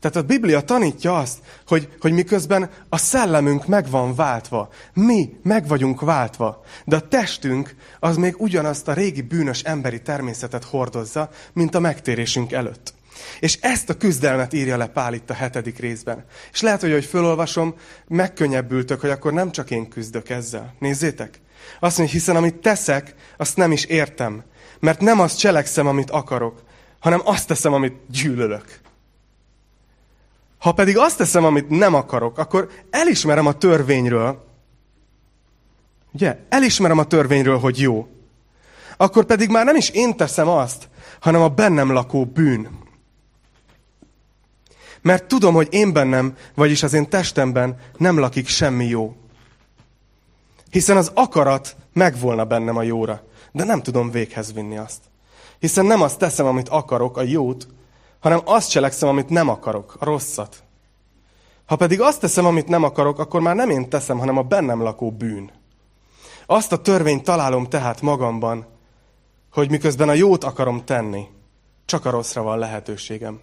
Tehát 0.01 0.17
a 0.17 0.23
Biblia 0.23 0.61
tanítja 0.61 1.19
azt, 1.19 1.39
hogy, 1.67 1.89
hogy 2.01 2.13
miközben 2.13 2.71
a 2.89 2.97
szellemünk 2.97 3.67
meg 3.67 3.91
van 3.91 4.15
váltva, 4.15 4.69
mi 4.95 5.37
meg 5.43 5.69
vagyunk 5.69 6.01
váltva, 6.01 6.63
de 6.85 6.97
a 6.97 7.09
testünk 7.09 7.75
az 8.01 8.17
még 8.17 8.35
ugyanazt 8.39 8.89
a 8.89 8.93
régi 8.93 9.23
bűnös 9.23 9.63
emberi 9.63 10.03
természetet 10.03 10.65
hordozza, 10.65 11.31
mint 11.53 11.75
a 11.75 11.81
megtérésünk 11.81 12.53
előtt. 12.53 12.95
És 13.41 13.59
ezt 13.61 13.91
a 13.91 13.97
küzdelmet 13.97 14.53
írja 14.53 14.77
le 14.77 14.87
Pál 14.87 15.15
itt 15.15 15.31
a 15.31 15.35
hetedik 15.35 15.79
részben. 15.79 16.25
És 16.53 16.61
lehet, 16.61 16.81
hogy, 16.81 16.93
hogy 16.93 17.05
fölolvasom, 17.05 17.75
megkönnyebbültök, 18.09 19.01
hogy 19.01 19.11
akkor 19.11 19.33
nem 19.33 19.51
csak 19.51 19.71
én 19.71 19.89
küzdök 19.89 20.29
ezzel. 20.29 20.75
Nézzétek! 20.79 21.41
Azt 21.81 21.99
mondja, 21.99 22.17
hiszen 22.17 22.37
amit 22.37 22.55
teszek, 22.55 23.15
azt 23.37 23.57
nem 23.57 23.73
is 23.73 23.85
értem. 23.85 24.43
Mert 24.79 25.01
nem 25.01 25.21
azt 25.21 25.39
cselekszem, 25.39 25.87
amit 25.87 26.11
akarok, 26.11 26.63
hanem 26.99 27.21
azt 27.25 27.47
teszem, 27.47 27.73
amit 27.73 27.97
gyűlölök. 28.09 28.81
Ha 30.61 30.73
pedig 30.73 30.99
azt 30.99 31.17
teszem, 31.17 31.45
amit 31.45 31.69
nem 31.69 31.95
akarok, 31.95 32.39
akkor 32.39 32.71
elismerem 32.91 33.47
a 33.47 33.53
törvényről, 33.53 34.45
ugye, 36.13 36.39
elismerem 36.49 36.99
a 36.99 37.05
törvényről, 37.05 37.59
hogy 37.59 37.81
jó. 37.81 38.09
Akkor 38.97 39.25
pedig 39.25 39.51
már 39.51 39.65
nem 39.65 39.77
is 39.77 39.91
én 39.91 40.17
teszem 40.17 40.49
azt, 40.49 40.89
hanem 41.21 41.41
a 41.41 41.49
bennem 41.49 41.93
lakó 41.93 42.25
bűn. 42.25 42.69
Mert 45.03 45.25
tudom, 45.25 45.55
hogy 45.55 45.69
én 45.71 45.93
bennem, 45.93 46.37
vagyis 46.55 46.83
az 46.83 46.93
én 46.93 47.09
testemben 47.09 47.77
nem 47.97 48.19
lakik 48.19 48.49
semmi 48.49 48.87
jó. 48.87 49.17
Hiszen 50.71 50.97
az 50.97 51.11
akarat 51.15 51.77
megvolna 51.93 52.45
bennem 52.45 52.77
a 52.77 52.83
jóra, 52.83 53.23
de 53.53 53.65
nem 53.65 53.83
tudom 53.83 54.11
véghez 54.11 54.53
vinni 54.53 54.77
azt. 54.77 55.01
Hiszen 55.59 55.87
nem 55.87 56.03
azt 56.03 56.19
teszem, 56.19 56.47
amit 56.47 56.69
akarok, 56.69 57.17
a 57.17 57.23
jót, 57.23 57.67
hanem 58.21 58.41
azt 58.45 58.71
cselekszem, 58.71 59.09
amit 59.09 59.29
nem 59.29 59.49
akarok, 59.49 59.97
a 59.99 60.05
rosszat. 60.05 60.63
Ha 61.65 61.77
pedig 61.77 62.01
azt 62.01 62.21
teszem, 62.21 62.47
amit 62.47 62.69
nem 62.69 62.83
akarok, 62.83 63.19
akkor 63.19 63.41
már 63.41 63.55
nem 63.55 63.71
én 63.71 63.89
teszem, 63.89 64.19
hanem 64.19 64.37
a 64.37 64.43
bennem 64.43 64.83
lakó 64.83 65.11
bűn. 65.11 65.51
Azt 66.47 66.73
a 66.73 66.81
törvényt 66.81 67.25
találom 67.25 67.69
tehát 67.69 68.01
magamban, 68.01 68.67
hogy 69.53 69.71
miközben 69.71 70.09
a 70.09 70.13
jót 70.13 70.45
akarom 70.45 70.85
tenni, 70.85 71.29
csak 71.85 72.05
a 72.05 72.11
rosszra 72.11 72.43
van 72.43 72.59
lehetőségem. 72.59 73.41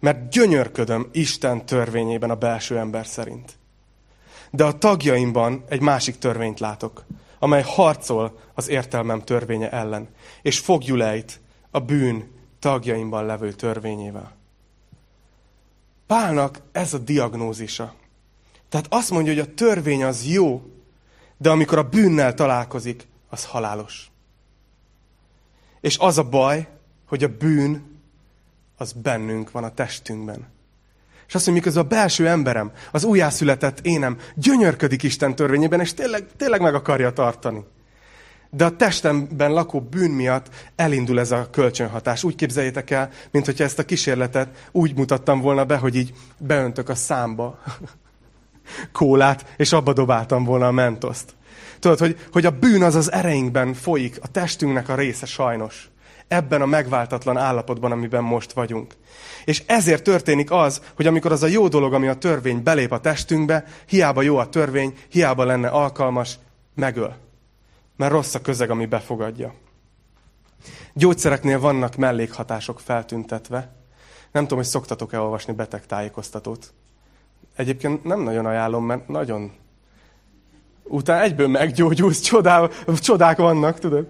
Mert 0.00 0.28
gyönyörködöm 0.28 1.08
Isten 1.12 1.66
törvényében 1.66 2.30
a 2.30 2.34
belső 2.34 2.78
ember 2.78 3.06
szerint. 3.06 3.52
De 4.50 4.64
a 4.64 4.78
tagjaimban 4.78 5.64
egy 5.68 5.80
másik 5.80 6.18
törvényt 6.18 6.60
látok, 6.60 7.04
amely 7.38 7.62
harcol 7.66 8.38
az 8.54 8.68
értelmem 8.68 9.22
törvénye 9.22 9.70
ellen, 9.70 10.08
és 10.42 10.58
fogjulejt 10.58 11.40
a 11.70 11.78
bűn 11.78 12.30
tagjaimban 12.64 13.26
levő 13.26 13.52
törvényével. 13.52 14.32
Pálnak 16.06 16.60
ez 16.72 16.94
a 16.94 16.98
diagnózisa. 16.98 17.94
Tehát 18.68 18.86
azt 18.88 19.10
mondja, 19.10 19.32
hogy 19.32 19.42
a 19.42 19.54
törvény 19.54 20.04
az 20.04 20.26
jó, 20.26 20.62
de 21.36 21.50
amikor 21.50 21.78
a 21.78 21.88
bűnnel 21.88 22.34
találkozik, 22.34 23.06
az 23.28 23.44
halálos. 23.44 24.10
És 25.80 25.98
az 25.98 26.18
a 26.18 26.28
baj, 26.28 26.68
hogy 27.06 27.24
a 27.24 27.28
bűn 27.28 28.00
az 28.76 28.92
bennünk 28.92 29.50
van 29.50 29.64
a 29.64 29.74
testünkben. 29.74 30.48
És 31.26 31.34
azt 31.34 31.46
mondja, 31.46 31.64
miközben 31.64 31.84
a 31.84 31.96
belső 31.96 32.28
emberem, 32.28 32.72
az 32.92 33.04
újjászületett 33.04 33.80
énem 33.80 34.18
gyönyörködik 34.34 35.02
Isten 35.02 35.34
törvényében, 35.34 35.80
és 35.80 35.94
tényleg, 35.94 36.26
tényleg 36.36 36.60
meg 36.60 36.74
akarja 36.74 37.12
tartani 37.12 37.64
de 38.56 38.64
a 38.64 38.76
testemben 38.76 39.52
lakó 39.52 39.80
bűn 39.80 40.10
miatt 40.10 40.48
elindul 40.76 41.20
ez 41.20 41.30
a 41.30 41.48
kölcsönhatás. 41.50 42.24
Úgy 42.24 42.34
képzeljétek 42.34 42.90
el, 42.90 43.10
mint 43.30 43.44
hogyha 43.44 43.64
ezt 43.64 43.78
a 43.78 43.84
kísérletet 43.84 44.68
úgy 44.72 44.96
mutattam 44.96 45.40
volna 45.40 45.64
be, 45.64 45.76
hogy 45.76 45.96
így 45.96 46.12
beöntök 46.38 46.88
a 46.88 46.94
számba 46.94 47.58
kólát, 48.92 49.54
és 49.56 49.72
abba 49.72 49.92
dobáltam 49.92 50.44
volna 50.44 50.66
a 50.66 50.72
mentoszt. 50.72 51.34
Tudod, 51.78 51.98
hogy, 51.98 52.18
hogy 52.32 52.46
a 52.46 52.58
bűn 52.58 52.82
az 52.82 52.94
az 52.94 53.12
ereinkben 53.12 53.74
folyik, 53.74 54.18
a 54.22 54.30
testünknek 54.30 54.88
a 54.88 54.94
része 54.94 55.26
sajnos. 55.26 55.88
Ebben 56.28 56.62
a 56.62 56.66
megváltatlan 56.66 57.36
állapotban, 57.36 57.92
amiben 57.92 58.22
most 58.22 58.52
vagyunk. 58.52 58.94
És 59.44 59.62
ezért 59.66 60.02
történik 60.02 60.50
az, 60.50 60.80
hogy 60.96 61.06
amikor 61.06 61.32
az 61.32 61.42
a 61.42 61.46
jó 61.46 61.68
dolog, 61.68 61.94
ami 61.94 62.06
a 62.08 62.14
törvény 62.14 62.62
belép 62.62 62.92
a 62.92 63.00
testünkbe, 63.00 63.64
hiába 63.86 64.22
jó 64.22 64.36
a 64.36 64.48
törvény, 64.48 64.94
hiába 65.08 65.44
lenne 65.44 65.68
alkalmas, 65.68 66.38
megöl 66.74 67.23
mert 67.96 68.12
rossz 68.12 68.34
a 68.34 68.40
közeg, 68.40 68.70
ami 68.70 68.86
befogadja. 68.86 69.54
Gyógyszereknél 70.92 71.60
vannak 71.60 71.96
mellékhatások 71.96 72.80
feltüntetve. 72.80 73.72
Nem 74.32 74.42
tudom, 74.42 74.58
hogy 74.58 74.66
szoktatok-e 74.66 75.20
olvasni 75.20 75.52
betegtájékoztatót. 75.52 76.72
Egyébként 77.56 78.04
nem 78.04 78.20
nagyon 78.20 78.46
ajánlom, 78.46 78.84
mert 78.84 79.08
nagyon... 79.08 79.52
Utána 80.82 81.22
egyből 81.22 81.48
meggyógyulsz, 81.48 82.20
csodál, 82.20 82.70
csodák 83.00 83.36
vannak, 83.36 83.78
tudod. 83.78 84.08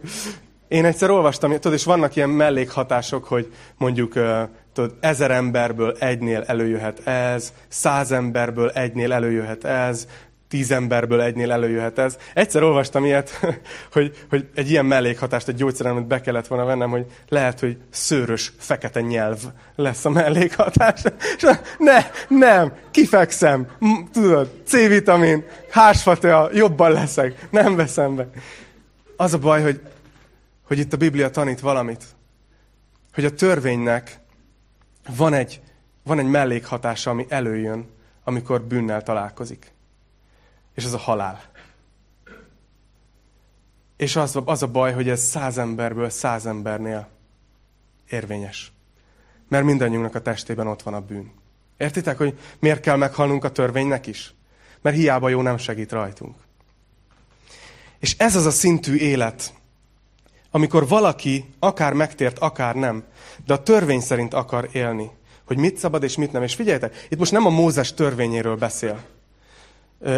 Én 0.69 0.85
egyszer 0.85 1.11
olvastam, 1.11 1.51
tudod, 1.51 1.73
és 1.73 1.85
vannak 1.85 2.17
ilyen 2.17 2.31
mellékhatások, 2.31 3.25
hogy 3.25 3.53
mondjuk 3.77 4.13
tudod, 4.73 4.95
ezer 5.01 5.31
emberből 5.31 5.97
egynél 5.99 6.43
előjöhet 6.47 7.07
ez, 7.07 7.53
száz 7.69 8.13
emberből 8.13 8.71
egynél 8.71 9.13
előjöhet 9.13 9.65
ez, 9.65 10.09
tíz 10.55 10.71
emberből 10.71 11.21
egynél 11.21 11.53
előjöhet 11.53 11.99
ez. 11.99 12.17
Egyszer 12.35 12.63
olvastam 12.63 13.05
ilyet, 13.05 13.41
hogy, 13.93 14.27
hogy 14.29 14.49
egy 14.55 14.71
ilyen 14.71 14.87
mellékhatást, 14.87 15.49
egy 15.49 15.55
gyógyszeren, 15.55 16.09
be 16.09 16.21
kellett 16.21 16.47
volna 16.47 16.65
vennem, 16.65 16.91
hogy 16.91 17.07
lehet, 17.29 17.61
hogy 17.61 17.77
szőrös, 17.91 18.53
fekete 18.59 19.01
nyelv 19.01 19.39
lesz 19.77 20.05
a 20.05 20.11
mellékhatás. 20.11 21.03
És 21.37 21.47
ne, 21.79 22.07
nem, 22.29 22.73
kifekszem, 22.91 23.67
tudod, 24.13 24.51
C-vitamin, 24.67 25.45
hársfatea, 25.71 26.49
jobban 26.53 26.93
leszek, 26.93 27.47
nem 27.51 27.77
veszem 27.77 28.17
be. 28.17 28.29
Az 29.17 29.35
a 29.35 29.39
baj, 29.39 29.63
hogy, 29.63 29.81
hogy 30.67 30.79
itt 30.79 30.93
a 30.93 30.97
Biblia 30.97 31.31
tanít 31.31 31.61
valamit. 31.61 32.05
Hogy 33.15 33.25
a 33.25 33.35
törvénynek 33.35 34.19
van 35.17 35.33
egy, 35.33 35.61
van 36.05 36.19
egy 36.19 36.29
mellékhatása, 36.29 37.11
ami 37.11 37.27
előjön, 37.29 37.89
amikor 38.25 38.63
bűnnel 38.63 39.03
találkozik. 39.03 39.74
És 40.75 40.85
ez 40.85 40.93
a 40.93 40.99
halál. 40.99 41.43
És 43.97 44.17
az, 44.17 44.39
az 44.45 44.63
a 44.63 44.67
baj, 44.67 44.93
hogy 44.93 45.09
ez 45.09 45.21
száz 45.21 45.59
emberből 45.59 46.11
száz 46.11 46.47
embernél 46.47 47.09
érvényes. 48.09 48.73
Mert 49.49 49.65
mindannyiunknak 49.65 50.15
a 50.15 50.23
testében 50.23 50.67
ott 50.67 50.83
van 50.83 50.95
a 50.95 51.01
bűn. 51.01 51.33
Értitek, 51.77 52.17
hogy 52.17 52.39
miért 52.59 52.81
kell 52.81 52.97
meghalnunk 52.97 53.45
a 53.45 53.53
törvénynek 53.53 54.07
is? 54.07 54.35
Mert 54.81 54.97
hiába 54.97 55.29
jó 55.29 55.43
nem 55.43 55.57
segít 55.57 55.93
rajtunk. 55.93 56.35
És 57.99 58.15
ez 58.19 58.37
az 58.37 58.47
a 58.47 58.51
szintű 58.51 58.97
élet, 58.97 59.53
amikor 60.51 60.89
valaki 60.89 61.55
akár 61.59 61.93
megtért, 61.93 62.39
akár 62.39 62.75
nem, 62.75 63.05
de 63.47 63.53
a 63.53 63.63
törvény 63.63 64.01
szerint 64.01 64.35
akar 64.35 64.69
élni, 64.73 65.11
hogy 65.45 65.57
mit 65.57 65.77
szabad 65.77 66.03
és 66.03 66.17
mit 66.17 66.33
nem. 66.33 66.43
És 66.43 66.55
figyeljetek, 66.55 67.07
itt 67.09 67.19
most 67.19 67.33
nem 67.33 67.47
a 67.47 67.51
Mózes 67.51 67.95
törvényéről 67.95 68.57
beszél, 68.57 69.03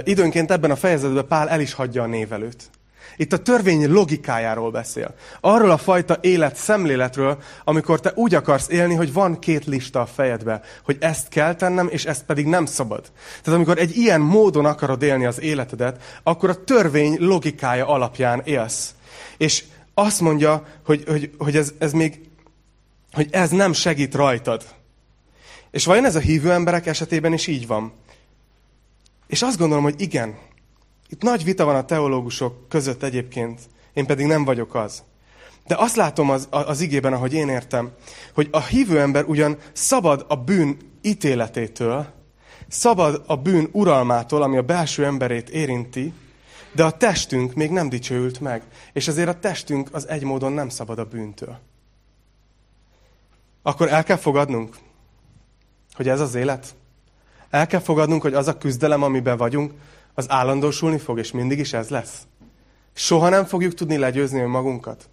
időnként 0.05 0.51
ebben 0.51 0.70
a 0.70 0.77
fejezetben 0.77 1.27
Pál 1.27 1.49
el 1.49 1.61
is 1.61 1.72
hagyja 1.72 2.03
a 2.03 2.07
névelőt. 2.07 2.70
Itt 3.16 3.33
a 3.33 3.42
törvény 3.42 3.90
logikájáról 3.90 4.70
beszél. 4.70 5.14
Arról 5.40 5.70
a 5.70 5.77
fajta 5.77 6.18
élet 6.20 6.57
szemléletről, 6.57 7.38
amikor 7.64 8.01
te 8.01 8.12
úgy 8.14 8.35
akarsz 8.35 8.68
élni, 8.68 8.94
hogy 8.94 9.12
van 9.12 9.38
két 9.38 9.64
lista 9.64 10.01
a 10.01 10.07
fejedbe, 10.07 10.61
hogy 10.85 10.96
ezt 11.01 11.29
kell 11.29 11.55
tennem, 11.55 11.88
és 11.90 12.05
ezt 12.05 12.25
pedig 12.25 12.46
nem 12.46 12.66
szabad. 12.66 13.12
Tehát 13.42 13.59
amikor 13.59 13.79
egy 13.79 13.96
ilyen 13.96 14.20
módon 14.20 14.64
akarod 14.64 15.03
élni 15.03 15.27
az 15.27 15.40
életedet, 15.40 16.20
akkor 16.22 16.51
a 16.51 16.64
törvény 16.64 17.16
logikája 17.18 17.87
alapján 17.87 18.42
élsz. 18.44 18.94
És 19.37 19.64
azt 19.94 20.20
mondja, 20.20 20.66
hogy, 20.85 21.05
hogy, 21.07 21.31
hogy 21.38 21.57
ez, 21.57 21.72
ez 21.79 21.92
még, 21.92 22.20
hogy 23.12 23.29
ez 23.31 23.51
nem 23.51 23.72
segít 23.72 24.14
rajtad. 24.14 24.64
És 25.70 25.85
vajon 25.85 26.05
ez 26.05 26.16
a 26.16 26.20
hívő 26.20 26.53
emberek 26.53 26.87
esetében 26.87 27.33
is 27.33 27.46
így 27.46 27.66
van? 27.66 27.92
És 29.27 29.43
azt 29.43 29.59
gondolom, 29.59 29.85
hogy 29.85 30.01
igen. 30.01 30.39
Itt 31.09 31.23
nagy 31.23 31.45
vita 31.45 31.65
van 31.65 31.77
a 31.77 31.85
teológusok 31.85 32.69
között 32.69 33.03
egyébként, 33.03 33.61
én 33.93 34.07
pedig 34.07 34.27
nem 34.27 34.45
vagyok 34.45 34.75
az. 34.75 35.03
De 35.67 35.75
azt 35.79 35.97
látom 35.97 36.31
az, 36.31 36.49
az 36.51 36.81
igében, 36.81 37.12
ahogy 37.12 37.33
én 37.33 37.49
értem, 37.49 37.93
hogy 38.35 38.49
a 38.51 38.61
hívő 38.62 39.01
ember 39.01 39.25
ugyan 39.25 39.57
szabad 39.73 40.25
a 40.29 40.37
bűn 40.37 40.77
ítéletétől, 41.03 42.07
szabad 42.69 43.23
a 43.27 43.37
bűn 43.37 43.69
uralmától, 43.73 44.43
ami 44.43 44.57
a 44.57 44.62
belső 44.62 45.05
emberét 45.05 45.49
érinti, 45.49 46.12
de 46.73 46.85
a 46.85 46.97
testünk 46.97 47.55
még 47.55 47.71
nem 47.71 47.89
dicsőült 47.89 48.41
meg. 48.41 48.62
És 48.93 49.09
ezért 49.09 49.29
a 49.29 49.39
testünk 49.39 49.89
az 49.93 50.09
egy 50.09 50.23
módon 50.23 50.53
nem 50.53 50.69
szabad 50.69 50.99
a 50.99 51.05
bűntől. 51.05 51.59
Akkor 53.62 53.89
el 53.89 54.05
kell 54.05 54.17
fogadnunk, 54.17 54.77
hogy 55.93 56.09
ez 56.09 56.21
az 56.21 56.35
élet. 56.35 56.75
El 57.57 57.66
kell 57.66 57.81
fogadnunk, 57.81 58.23
hogy 58.23 58.35
az 58.35 58.49
a 58.49 58.59
küzdelem, 58.59 59.03
amiben 59.03 59.37
vagyunk, 59.37 59.73
az 60.14 60.31
állandósulni 60.31 60.99
fog, 60.99 61.19
és 61.19 61.33
mindig 61.33 61.59
is 61.59 61.73
ez 61.73 61.88
lesz. 61.88 62.27
Soha 62.95 63.29
nem 63.29 63.45
fogjuk 63.45 63.75
tudni 63.75 63.97
legyőzni 63.97 64.40
magunkat. 64.40 65.09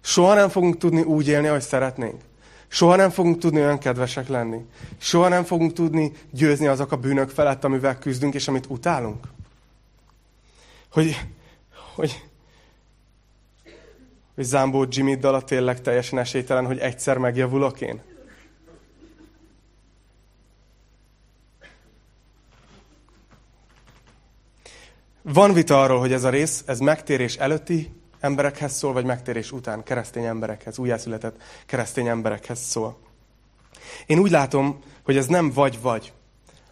Soha 0.00 0.34
nem 0.34 0.48
fogunk 0.48 0.78
tudni 0.78 1.02
úgy 1.02 1.28
élni, 1.28 1.46
ahogy 1.46 1.60
szeretnénk. 1.60 2.20
Soha 2.68 2.96
nem 2.96 3.10
fogunk 3.10 3.38
tudni 3.38 3.60
olyan 3.60 3.78
kedvesek 3.78 4.28
lenni. 4.28 4.64
Soha 4.98 5.28
nem 5.28 5.44
fogunk 5.44 5.72
tudni 5.72 6.12
győzni 6.30 6.66
azok 6.66 6.92
a 6.92 6.96
bűnök 6.96 7.30
felett, 7.30 7.64
amivel 7.64 7.98
küzdünk, 7.98 8.34
és 8.34 8.48
amit 8.48 8.66
utálunk. 8.68 9.26
Hogy, 10.92 11.26
hogy, 11.94 12.22
hogy 14.34 14.44
Zámbó 14.44 14.86
Jimmy 14.88 15.14
dala 15.14 15.42
tényleg 15.42 15.80
teljesen 15.80 16.18
esélytelen, 16.18 16.66
hogy 16.66 16.78
egyszer 16.78 17.18
megjavulok 17.18 17.80
én. 17.80 18.00
Van 25.32 25.52
vita 25.52 25.82
arról, 25.82 25.98
hogy 25.98 26.12
ez 26.12 26.24
a 26.24 26.30
rész, 26.30 26.62
ez 26.66 26.78
megtérés 26.78 27.36
előtti 27.36 27.92
emberekhez 28.20 28.72
szól, 28.72 28.92
vagy 28.92 29.04
megtérés 29.04 29.52
után 29.52 29.82
keresztény 29.82 30.24
emberekhez, 30.24 30.78
újjászületett 30.78 31.42
keresztény 31.66 32.06
emberekhez 32.06 32.58
szól. 32.58 32.98
Én 34.06 34.18
úgy 34.18 34.30
látom, 34.30 34.78
hogy 35.04 35.16
ez 35.16 35.26
nem 35.26 35.52
vagy-vagy, 35.52 36.12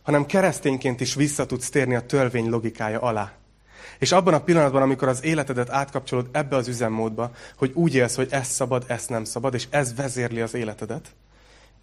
hanem 0.03 0.27
keresztényként 0.27 1.01
is 1.01 1.15
vissza 1.15 1.47
tudsz 1.47 1.71
térni 1.71 1.95
a 1.95 2.07
törvény 2.07 2.49
logikája 2.49 3.01
alá. 3.01 3.33
És 3.99 4.13
abban 4.13 4.35
a 4.35 4.43
pillanatban, 4.43 4.83
amikor 4.83 5.09
az 5.09 5.25
életedet 5.25 5.71
átkapcsolod 5.71 6.29
ebbe 6.33 6.57
az 6.57 6.69
üzemmódba, 6.69 7.31
hogy 7.57 7.71
úgy 7.75 7.95
élsz, 7.95 8.17
hogy 8.17 8.29
ez 8.31 8.47
szabad, 8.47 8.85
ez 8.87 9.07
nem 9.07 9.25
szabad, 9.25 9.55
és 9.55 9.67
ez 9.71 9.95
vezérli 9.95 10.41
az 10.41 10.55
életedet, 10.55 11.15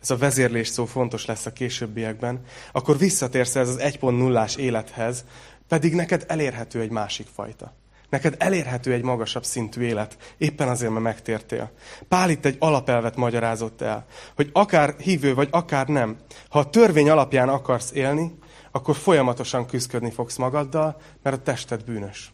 ez 0.03 0.09
a 0.09 0.17
vezérlés 0.17 0.67
szó 0.67 0.85
fontos 0.85 1.25
lesz 1.25 1.45
a 1.45 1.53
későbbiekben, 1.53 2.41
akkor 2.71 2.97
visszatérsz 2.97 3.55
ez 3.55 3.69
az 3.69 3.77
1.0-ás 3.79 4.55
élethez, 4.55 5.25
pedig 5.67 5.93
neked 5.93 6.25
elérhető 6.27 6.79
egy 6.81 6.89
másik 6.89 7.27
fajta. 7.27 7.73
Neked 8.09 8.35
elérhető 8.37 8.93
egy 8.93 9.03
magasabb 9.03 9.43
szintű 9.43 9.81
élet, 9.81 10.35
éppen 10.37 10.67
azért, 10.67 10.91
mert 10.91 11.03
megtértél. 11.03 11.71
Pál 12.07 12.29
itt 12.29 12.45
egy 12.45 12.55
alapelvet 12.59 13.15
magyarázott 13.15 13.81
el, 13.81 14.05
hogy 14.35 14.49
akár 14.53 14.95
hívő 14.97 15.33
vagy 15.33 15.47
akár 15.51 15.87
nem, 15.87 16.17
ha 16.49 16.59
a 16.59 16.69
törvény 16.69 17.09
alapján 17.09 17.49
akarsz 17.49 17.91
élni, 17.91 18.37
akkor 18.71 18.95
folyamatosan 18.95 19.65
küzdködni 19.65 20.11
fogsz 20.11 20.35
magaddal, 20.35 21.01
mert 21.21 21.35
a 21.35 21.41
tested 21.41 21.83
bűnös. 21.83 22.33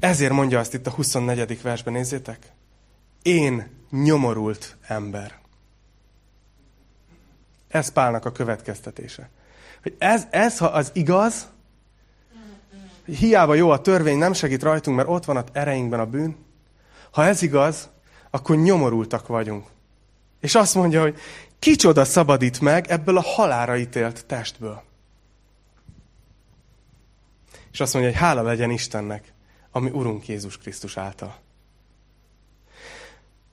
Ezért 0.00 0.32
mondja 0.32 0.58
azt 0.58 0.74
itt 0.74 0.86
a 0.86 0.90
24. 0.90 1.62
versben, 1.62 1.92
nézzétek. 1.92 2.52
Én 3.22 3.70
nyomorult 3.90 4.76
ember. 4.86 5.38
Ez 7.68 7.88
Pálnak 7.88 8.24
a 8.24 8.32
következtetése. 8.32 9.30
Hogy 9.82 9.96
ez, 9.98 10.26
ez, 10.30 10.58
ha 10.58 10.66
az 10.66 10.90
igaz, 10.92 11.48
hiába 13.04 13.54
jó 13.54 13.70
a 13.70 13.80
törvény, 13.80 14.18
nem 14.18 14.32
segít 14.32 14.62
rajtunk, 14.62 14.96
mert 14.96 15.08
ott 15.08 15.24
van 15.24 15.36
a 15.36 15.44
ereinkben 15.52 16.00
a 16.00 16.06
bűn. 16.06 16.36
Ha 17.10 17.24
ez 17.24 17.42
igaz, 17.42 17.90
akkor 18.30 18.56
nyomorultak 18.56 19.26
vagyunk. 19.26 19.66
És 20.40 20.54
azt 20.54 20.74
mondja, 20.74 21.00
hogy 21.00 21.18
kicsoda 21.58 22.04
szabadít 22.04 22.60
meg 22.60 22.86
ebből 22.88 23.16
a 23.16 23.22
halára 23.22 23.76
ítélt 23.76 24.26
testből. 24.26 24.82
És 27.72 27.80
azt 27.80 27.92
mondja, 27.92 28.10
hogy 28.12 28.20
hála 28.20 28.42
legyen 28.42 28.70
Istennek, 28.70 29.32
ami 29.70 29.90
Urunk 29.90 30.28
Jézus 30.28 30.58
Krisztus 30.58 30.96
által. 30.96 31.36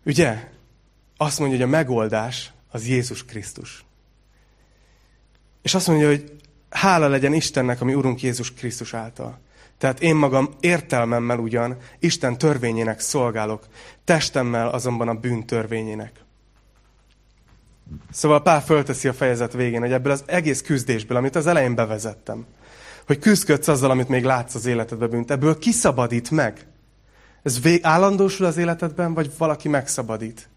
Ugye? 0.05 0.49
Azt 1.17 1.39
mondja, 1.39 1.57
hogy 1.57 1.67
a 1.67 1.71
megoldás 1.71 2.51
az 2.71 2.87
Jézus 2.87 3.25
Krisztus. 3.25 3.85
És 5.61 5.73
azt 5.73 5.87
mondja, 5.87 6.07
hogy 6.07 6.35
hála 6.71 7.07
legyen 7.07 7.33
Istennek, 7.33 7.81
ami 7.81 7.93
Urunk 7.93 8.21
Jézus 8.21 8.53
Krisztus 8.53 8.93
által. 8.93 9.39
Tehát 9.77 10.01
én 10.01 10.15
magam 10.15 10.49
értelmemmel 10.59 11.39
ugyan 11.39 11.77
Isten 11.99 12.37
törvényének 12.37 12.99
szolgálok, 12.99 13.67
testemmel 14.03 14.67
azonban 14.69 15.07
a 15.07 15.13
bűn 15.13 15.45
törvényének. 15.45 16.11
Szóval 18.11 18.41
Pál 18.41 18.61
fölteszi 18.61 19.07
a 19.07 19.13
fejezet 19.13 19.53
végén, 19.53 19.79
hogy 19.79 19.91
ebből 19.91 20.11
az 20.11 20.23
egész 20.25 20.61
küzdésből, 20.61 21.17
amit 21.17 21.35
az 21.35 21.47
elején 21.47 21.75
bevezettem, 21.75 22.45
hogy 23.05 23.19
küzdködsz 23.19 23.67
azzal, 23.67 23.91
amit 23.91 24.07
még 24.07 24.23
látsz 24.23 24.55
az 24.55 24.65
életedben 24.65 25.09
bűnt, 25.09 25.31
ebből 25.31 25.57
kiszabadít 25.57 26.31
meg? 26.31 26.65
Ez 27.43 27.61
vég, 27.61 27.79
állandósul 27.83 28.45
az 28.45 28.57
életedben, 28.57 29.13
vagy 29.13 29.31
valaki 29.37 29.69
megszabadít? 29.69 30.49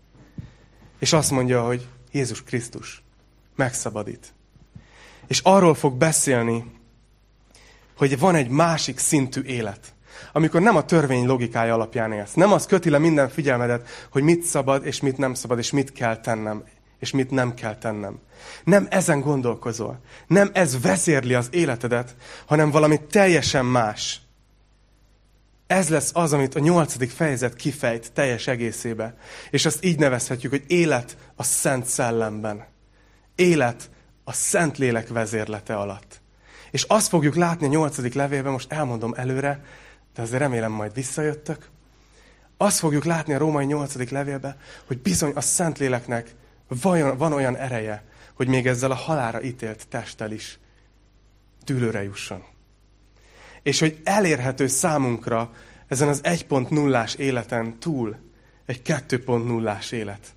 És 0.98 1.12
azt 1.12 1.30
mondja, 1.30 1.62
hogy 1.62 1.88
Jézus 2.12 2.42
Krisztus 2.42 3.02
megszabadít. 3.56 4.32
És 5.26 5.40
arról 5.42 5.74
fog 5.74 5.94
beszélni, 5.94 6.64
hogy 7.96 8.18
van 8.18 8.34
egy 8.34 8.48
másik 8.48 8.98
szintű 8.98 9.42
élet. 9.42 9.94
Amikor 10.32 10.60
nem 10.60 10.76
a 10.76 10.84
törvény 10.84 11.26
logikája 11.26 11.74
alapján 11.74 12.12
élsz. 12.12 12.32
Nem 12.32 12.52
az 12.52 12.66
köti 12.66 12.90
le 12.90 12.98
minden 12.98 13.28
figyelmedet, 13.28 13.88
hogy 14.10 14.22
mit 14.22 14.42
szabad, 14.42 14.86
és 14.86 15.00
mit 15.00 15.16
nem 15.16 15.34
szabad, 15.34 15.58
és 15.58 15.70
mit 15.70 15.92
kell 15.92 16.20
tennem, 16.20 16.64
és 16.98 17.10
mit 17.10 17.30
nem 17.30 17.54
kell 17.54 17.78
tennem. 17.78 18.18
Nem 18.64 18.86
ezen 18.90 19.20
gondolkozol. 19.20 20.00
Nem 20.26 20.50
ez 20.52 20.80
vezérli 20.80 21.34
az 21.34 21.48
életedet, 21.50 22.16
hanem 22.46 22.70
valami 22.70 23.00
teljesen 23.10 23.64
más. 23.64 24.20
Ez 25.66 25.88
lesz 25.88 26.10
az, 26.14 26.32
amit 26.32 26.54
a 26.54 26.60
nyolcadik 26.60 27.10
fejezet 27.10 27.54
kifejt 27.54 28.12
teljes 28.12 28.46
egészébe. 28.46 29.16
És 29.50 29.66
azt 29.66 29.84
így 29.84 29.98
nevezhetjük, 29.98 30.52
hogy 30.52 30.64
élet 30.66 31.16
a 31.36 31.42
Szent 31.42 31.86
Szellemben. 31.86 32.66
Élet 33.34 33.90
a 34.24 34.32
Szent 34.32 34.78
Lélek 34.78 35.08
vezérlete 35.08 35.76
alatt. 35.76 36.20
És 36.70 36.82
azt 36.82 37.08
fogjuk 37.08 37.34
látni 37.34 37.66
a 37.66 37.68
nyolcadik 37.68 38.14
levélben, 38.14 38.52
most 38.52 38.72
elmondom 38.72 39.14
előre, 39.16 39.64
de 40.14 40.22
azért 40.22 40.40
remélem 40.40 40.72
majd 40.72 40.94
visszajöttök. 40.94 41.68
Azt 42.56 42.78
fogjuk 42.78 43.04
látni 43.04 43.34
a 43.34 43.38
római 43.38 43.64
nyolcadik 43.64 44.10
levélben, 44.10 44.56
hogy 44.86 44.98
bizony 44.98 45.32
a 45.34 45.40
Szentléleknek 45.40 46.34
van 47.16 47.32
olyan 47.32 47.56
ereje, 47.56 48.04
hogy 48.34 48.48
még 48.48 48.66
ezzel 48.66 48.90
a 48.90 48.94
halára 48.94 49.42
ítélt 49.42 49.88
testtel 49.88 50.30
is 50.30 50.58
dűlőre 51.64 52.02
jusson. 52.02 52.42
És 53.62 53.80
hogy 53.80 54.00
elérhető 54.04 54.66
számunkra 54.66 55.52
ezen 55.88 56.08
az 56.08 56.20
1.0-ás 56.22 57.14
életen 57.14 57.78
túl 57.78 58.16
egy 58.66 58.80
2.0-ás 58.84 59.92
élet 59.92 60.33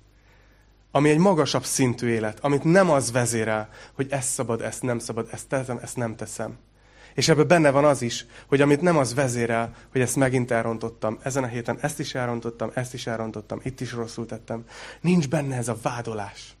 ami 0.90 1.10
egy 1.10 1.18
magasabb 1.18 1.64
szintű 1.64 2.08
élet, 2.08 2.38
amit 2.40 2.64
nem 2.64 2.90
az 2.90 3.12
vezérel, 3.12 3.68
hogy 3.92 4.06
ezt 4.10 4.28
szabad, 4.28 4.60
ezt 4.60 4.82
nem 4.82 4.98
szabad, 4.98 5.28
ezt 5.32 5.48
teszem, 5.48 5.78
ezt 5.82 5.96
nem 5.96 6.16
teszem. 6.16 6.56
És 7.14 7.28
ebben 7.28 7.46
benne 7.46 7.70
van 7.70 7.84
az 7.84 8.02
is, 8.02 8.26
hogy 8.46 8.60
amit 8.60 8.80
nem 8.80 8.96
az 8.96 9.14
vezérel, 9.14 9.74
hogy 9.92 10.00
ezt 10.00 10.16
megint 10.16 10.50
elrontottam, 10.50 11.18
ezen 11.22 11.44
a 11.44 11.46
héten 11.46 11.78
ezt 11.80 11.98
is 11.98 12.14
elrontottam, 12.14 12.70
ezt 12.74 12.94
is 12.94 13.06
elrontottam, 13.06 13.60
itt 13.62 13.80
is 13.80 13.92
rosszul 13.92 14.26
tettem. 14.26 14.64
Nincs 15.00 15.28
benne 15.28 15.56
ez 15.56 15.68
a 15.68 15.76
vádolás, 15.82 16.56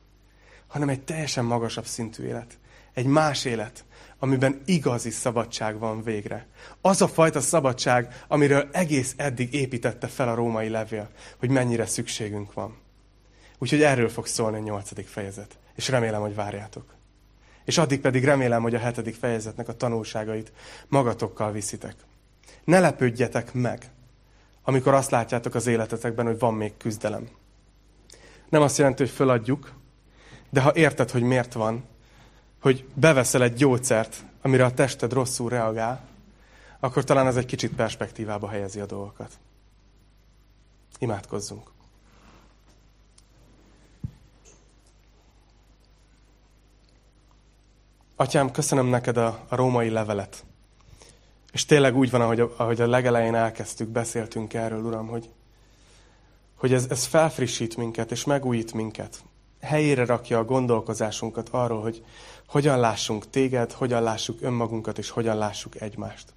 hanem 0.66 0.88
egy 0.88 1.00
teljesen 1.00 1.44
magasabb 1.44 1.86
szintű 1.86 2.24
élet. 2.24 2.58
Egy 2.94 3.06
más 3.06 3.44
élet, 3.44 3.84
amiben 4.18 4.60
igazi 4.64 5.10
szabadság 5.10 5.78
van 5.78 6.02
végre. 6.02 6.46
Az 6.80 7.02
a 7.02 7.08
fajta 7.08 7.40
szabadság, 7.40 8.24
amiről 8.28 8.68
egész 8.72 9.14
eddig 9.16 9.54
építette 9.54 10.06
fel 10.06 10.28
a 10.28 10.34
római 10.34 10.68
levél, 10.68 11.08
hogy 11.38 11.50
mennyire 11.50 11.86
szükségünk 11.86 12.52
van. 12.52 12.76
Úgyhogy 13.58 13.82
erről 13.82 14.08
fog 14.08 14.26
szólni 14.26 14.56
a 14.56 14.60
nyolcadik 14.62 15.06
fejezet. 15.06 15.58
És 15.74 15.88
remélem, 15.88 16.20
hogy 16.20 16.34
várjátok. 16.34 16.94
És 17.64 17.78
addig 17.78 18.00
pedig 18.00 18.24
remélem, 18.24 18.62
hogy 18.62 18.74
a 18.74 18.78
hetedik 18.78 19.14
fejezetnek 19.14 19.68
a 19.68 19.76
tanulságait 19.76 20.52
magatokkal 20.88 21.52
viszitek. 21.52 21.94
Ne 22.64 22.80
lepődjetek 22.80 23.52
meg, 23.52 23.90
amikor 24.62 24.94
azt 24.94 25.10
látjátok 25.10 25.54
az 25.54 25.66
életetekben, 25.66 26.26
hogy 26.26 26.38
van 26.38 26.54
még 26.54 26.76
küzdelem. 26.76 27.28
Nem 28.48 28.62
azt 28.62 28.78
jelenti, 28.78 29.02
hogy 29.02 29.12
föladjuk, 29.12 29.72
de 30.50 30.60
ha 30.60 30.74
érted, 30.74 31.10
hogy 31.10 31.22
miért 31.22 31.52
van, 31.52 31.84
hogy 32.60 32.86
beveszel 32.94 33.42
egy 33.42 33.54
gyógyszert, 33.54 34.24
amire 34.42 34.64
a 34.64 34.74
tested 34.74 35.12
rosszul 35.12 35.48
reagál, 35.48 36.06
akkor 36.80 37.04
talán 37.04 37.26
ez 37.26 37.36
egy 37.36 37.46
kicsit 37.46 37.74
perspektívába 37.74 38.48
helyezi 38.48 38.80
a 38.80 38.86
dolgokat. 38.86 39.38
Imádkozzunk. 40.98 41.70
Atyám, 48.20 48.50
köszönöm 48.50 48.86
neked 48.86 49.16
a, 49.16 49.44
a 49.48 49.56
római 49.56 49.88
levelet. 49.90 50.44
És 51.52 51.64
tényleg 51.64 51.96
úgy 51.96 52.10
van, 52.10 52.20
ahogy 52.20 52.40
ahogy 52.56 52.80
a 52.80 52.86
legelején 52.86 53.34
elkezdtük, 53.34 53.88
beszéltünk 53.88 54.54
erről, 54.54 54.82
Uram, 54.82 55.06
hogy 55.06 55.30
hogy 56.54 56.72
ez, 56.72 56.86
ez 56.90 57.04
felfrissít 57.04 57.76
minket, 57.76 58.10
és 58.10 58.24
megújít 58.24 58.72
minket. 58.72 59.22
Helyére 59.60 60.04
rakja 60.04 60.38
a 60.38 60.44
gondolkozásunkat 60.44 61.48
arról, 61.48 61.82
hogy 61.82 62.04
hogyan 62.46 62.80
lássunk 62.80 63.30
téged, 63.30 63.72
hogyan 63.72 64.02
lássuk 64.02 64.42
önmagunkat, 64.42 64.98
és 64.98 65.10
hogyan 65.10 65.36
lássuk 65.36 65.80
egymást. 65.80 66.34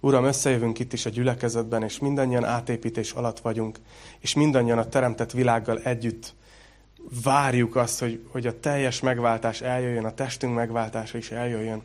Uram, 0.00 0.24
összejövünk 0.24 0.78
itt 0.78 0.92
is 0.92 1.06
a 1.06 1.10
gyülekezetben, 1.10 1.82
és 1.82 1.98
mindannyian 1.98 2.44
átépítés 2.44 3.12
alatt 3.12 3.40
vagyunk, 3.40 3.78
és 4.18 4.34
mindannyian 4.34 4.78
a 4.78 4.88
teremtett 4.88 5.30
világgal 5.30 5.78
együtt 5.78 6.34
várjuk 7.22 7.76
azt, 7.76 8.00
hogy, 8.00 8.26
hogy 8.28 8.46
a 8.46 8.60
teljes 8.60 9.00
megváltás 9.00 9.60
eljöjjön, 9.60 10.04
a 10.04 10.14
testünk 10.14 10.54
megváltása 10.54 11.18
is 11.18 11.30
eljöjjön. 11.30 11.82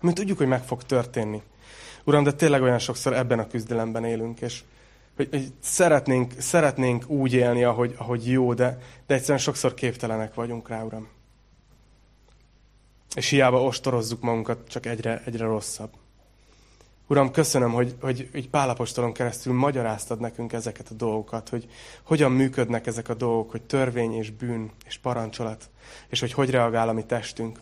Mi 0.00 0.12
tudjuk, 0.12 0.38
hogy 0.38 0.46
meg 0.46 0.64
fog 0.64 0.82
történni. 0.82 1.42
Uram, 2.04 2.24
de 2.24 2.32
tényleg 2.32 2.62
olyan 2.62 2.78
sokszor 2.78 3.12
ebben 3.12 3.38
a 3.38 3.46
küzdelemben 3.46 4.04
élünk, 4.04 4.40
és 4.40 4.62
hogy, 5.16 5.28
hogy 5.30 5.52
szeretnénk, 5.60 6.32
szeretnénk 6.38 7.08
úgy 7.08 7.32
élni, 7.32 7.64
ahogy, 7.64 7.94
ahogy 7.98 8.30
jó, 8.30 8.54
de, 8.54 8.78
de 9.06 9.14
egyszerűen 9.14 9.38
sokszor 9.38 9.74
képtelenek 9.74 10.34
vagyunk 10.34 10.68
rá, 10.68 10.82
Uram. 10.82 11.08
És 13.14 13.28
hiába 13.28 13.62
ostorozzuk 13.62 14.20
magunkat, 14.20 14.68
csak 14.68 14.86
egyre, 14.86 15.22
egyre 15.24 15.44
rosszabb. 15.44 15.90
Uram, 17.06 17.30
köszönöm, 17.30 17.72
hogy, 17.72 17.96
hogy, 18.00 18.28
hogy 18.32 18.48
Pálapostolon 18.48 19.12
keresztül 19.12 19.52
magyaráztad 19.52 20.20
nekünk 20.20 20.52
ezeket 20.52 20.88
a 20.88 20.94
dolgokat, 20.94 21.48
hogy 21.48 21.68
hogyan 22.02 22.32
működnek 22.32 22.86
ezek 22.86 23.08
a 23.08 23.14
dolgok, 23.14 23.50
hogy 23.50 23.62
törvény 23.62 24.12
és 24.12 24.30
bűn 24.30 24.70
és 24.86 24.98
parancsolat, 24.98 25.70
és 26.08 26.20
hogy 26.20 26.32
hogy 26.32 26.50
reagál 26.50 26.88
a 26.88 26.92
mi 26.92 27.02
testünk 27.02 27.60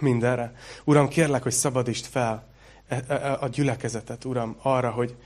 mindenre. 0.00 0.52
Uram, 0.84 1.08
kérlek, 1.08 1.42
hogy 1.42 1.52
szabadítsd 1.52 2.06
fel 2.06 2.46
e, 2.88 3.04
e, 3.08 3.14
e, 3.14 3.36
a 3.40 3.48
gyülekezetet, 3.48 4.24
Uram, 4.24 4.56
arra, 4.62 4.90
hogy, 4.90 5.16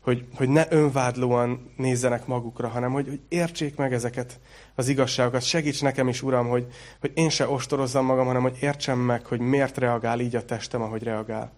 hogy, 0.00 0.26
hogy 0.34 0.48
ne 0.48 0.66
önvádlóan 0.68 1.72
nézzenek 1.76 2.26
magukra, 2.26 2.68
hanem 2.68 2.92
hogy, 2.92 3.08
hogy 3.08 3.20
értsék 3.28 3.76
meg 3.76 3.92
ezeket 3.92 4.40
az 4.74 4.88
igazságokat. 4.88 5.42
Segíts 5.42 5.82
nekem 5.82 6.08
is, 6.08 6.22
Uram, 6.22 6.48
hogy, 6.48 6.66
hogy 7.00 7.12
én 7.14 7.28
se 7.28 7.48
ostorozzam 7.48 8.04
magam, 8.04 8.26
hanem 8.26 8.42
hogy 8.42 8.56
értsem 8.60 8.98
meg, 8.98 9.26
hogy 9.26 9.40
miért 9.40 9.78
reagál 9.78 10.20
így 10.20 10.36
a 10.36 10.44
testem, 10.44 10.82
ahogy 10.82 11.02
reagál. 11.02 11.52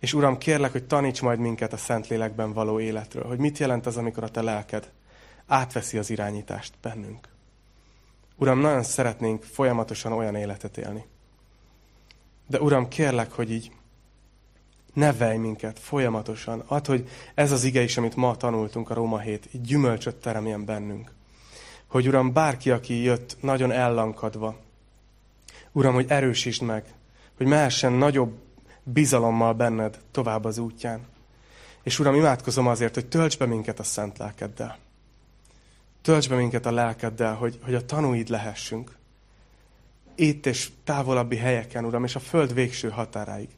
És 0.00 0.14
Uram, 0.14 0.38
kérlek, 0.38 0.72
hogy 0.72 0.86
taníts 0.86 1.22
majd 1.22 1.38
minket 1.38 1.72
a 1.72 1.76
Szentlélekben 1.76 2.52
való 2.52 2.80
életről, 2.80 3.24
hogy 3.24 3.38
mit 3.38 3.58
jelent 3.58 3.86
az, 3.86 3.96
amikor 3.96 4.24
a 4.24 4.28
te 4.28 4.42
lelked 4.42 4.90
átveszi 5.46 5.98
az 5.98 6.10
irányítást 6.10 6.72
bennünk. 6.82 7.28
Uram, 8.36 8.58
nagyon 8.58 8.82
szeretnénk 8.82 9.42
folyamatosan 9.42 10.12
olyan 10.12 10.34
életet 10.34 10.78
élni. 10.78 11.04
De 12.46 12.60
Uram, 12.60 12.88
kérlek, 12.88 13.32
hogy 13.32 13.50
így 13.50 13.72
nevelj 14.92 15.36
minket 15.36 15.78
folyamatosan. 15.78 16.62
Add, 16.66 16.86
hogy 16.86 17.08
ez 17.34 17.52
az 17.52 17.64
ige 17.64 17.82
is, 17.82 17.96
amit 17.96 18.16
ma 18.16 18.36
tanultunk 18.36 18.90
a 18.90 18.94
Róma 18.94 19.18
7, 19.18 19.48
így 19.52 19.60
gyümölcsöt 19.60 20.16
teremjen 20.16 20.64
bennünk. 20.64 21.12
Hogy 21.86 22.08
Uram, 22.08 22.32
bárki, 22.32 22.70
aki 22.70 23.02
jött 23.02 23.36
nagyon 23.40 23.72
ellankadva, 23.72 24.56
Uram, 25.72 25.94
hogy 25.94 26.06
erősítsd 26.08 26.62
meg, 26.62 26.84
hogy 27.36 27.46
mehessen 27.46 27.92
nagyobb 27.92 28.38
bizalommal 28.82 29.52
benned 29.52 29.98
tovább 30.10 30.44
az 30.44 30.58
útján. 30.58 31.00
És 31.82 31.98
Uram, 31.98 32.14
imádkozom 32.14 32.66
azért, 32.66 32.94
hogy 32.94 33.06
tölts 33.06 33.38
be 33.38 33.46
minket 33.46 33.78
a 33.78 33.82
szent 33.82 34.18
lelkeddel. 34.18 34.78
Tölts 36.02 36.28
be 36.28 36.36
minket 36.36 36.66
a 36.66 36.72
lelkeddel, 36.72 37.34
hogy, 37.34 37.58
hogy 37.62 37.74
a 37.74 37.84
tanúid 37.84 38.28
lehessünk. 38.28 38.96
Itt 40.14 40.46
és 40.46 40.70
távolabbi 40.84 41.36
helyeken, 41.36 41.84
Uram, 41.84 42.04
és 42.04 42.14
a 42.14 42.20
föld 42.20 42.54
végső 42.54 42.88
határáig. 42.88 43.48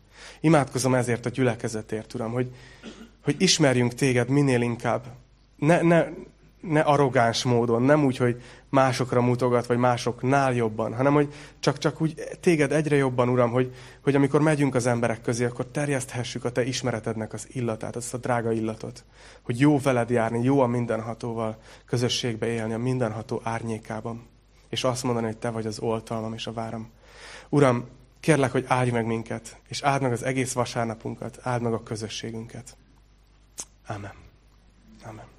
Imádkozom 0.41 0.95
ezért 0.95 1.27
a 1.27 1.31
gyülekezetért, 1.31 2.15
Uram, 2.15 2.33
hogy, 2.33 2.55
hogy 3.25 3.35
ismerjünk 3.39 3.95
téged 3.95 4.29
minél 4.29 4.61
inkább. 4.61 5.05
Ne, 5.57 5.81
ne, 5.83 6.05
ne 6.63 6.81
arrogáns 6.81 7.43
módon, 7.43 7.83
nem 7.83 8.05
úgy, 8.05 8.17
hogy 8.17 8.43
másokra 8.69 9.21
mutogat, 9.21 9.67
vagy 9.67 9.77
másoknál 9.77 10.55
jobban, 10.55 10.95
hanem 10.95 11.13
hogy 11.13 11.35
csak, 11.61 11.79
csak 11.79 12.01
úgy 12.01 12.15
téged 12.41 12.73
egyre 12.73 12.97
jobban, 12.97 13.29
Uram, 13.29 13.51
hogy, 13.51 13.75
hogy 14.03 14.15
amikor 14.15 14.41
megyünk 14.41 14.75
az 14.75 14.87
emberek 14.87 15.23
közé, 15.23 15.45
akkor 15.45 15.67
terjeszthessük 15.67 16.45
a 16.45 16.53
Te 16.53 16.65
ismeretednek 16.65 17.33
az 17.33 17.47
illatát, 17.53 17.97
azt 17.97 18.15
a 18.15 18.19
drága 18.19 18.53
illatot. 18.53 19.05
Hogy 19.43 19.61
jó 19.61 19.79
veled 19.79 20.11
járni, 20.11 20.43
jó 20.43 20.61
a 20.61 20.67
mindenhatóval 20.67 21.57
közösségbe 21.87 22.47
élni, 22.47 22.73
a 22.73 22.79
mindenható 22.79 23.41
árnyékában. 23.45 24.27
És 24.69 24.85
azt 24.85 25.03
mondani, 25.03 25.27
hogy 25.27 25.37
Te 25.37 25.51
vagy 25.51 25.67
az 25.67 25.79
oltalmam 25.79 26.35
és 26.35 26.47
a 26.47 26.53
váram. 26.53 26.91
Uram, 27.49 27.89
kérlek, 28.21 28.53
hogy 28.53 28.65
áldj 28.69 28.91
meg 28.91 29.07
minket, 29.07 29.57
és 29.69 29.83
áld 29.83 30.03
meg 30.03 30.13
az 30.13 30.23
egész 30.23 30.53
vasárnapunkat, 30.53 31.39
áld 31.43 31.63
meg 31.63 31.73
a 31.73 31.83
közösségünket. 31.83 32.77
Amen. 33.87 34.15
Amen. 35.05 35.32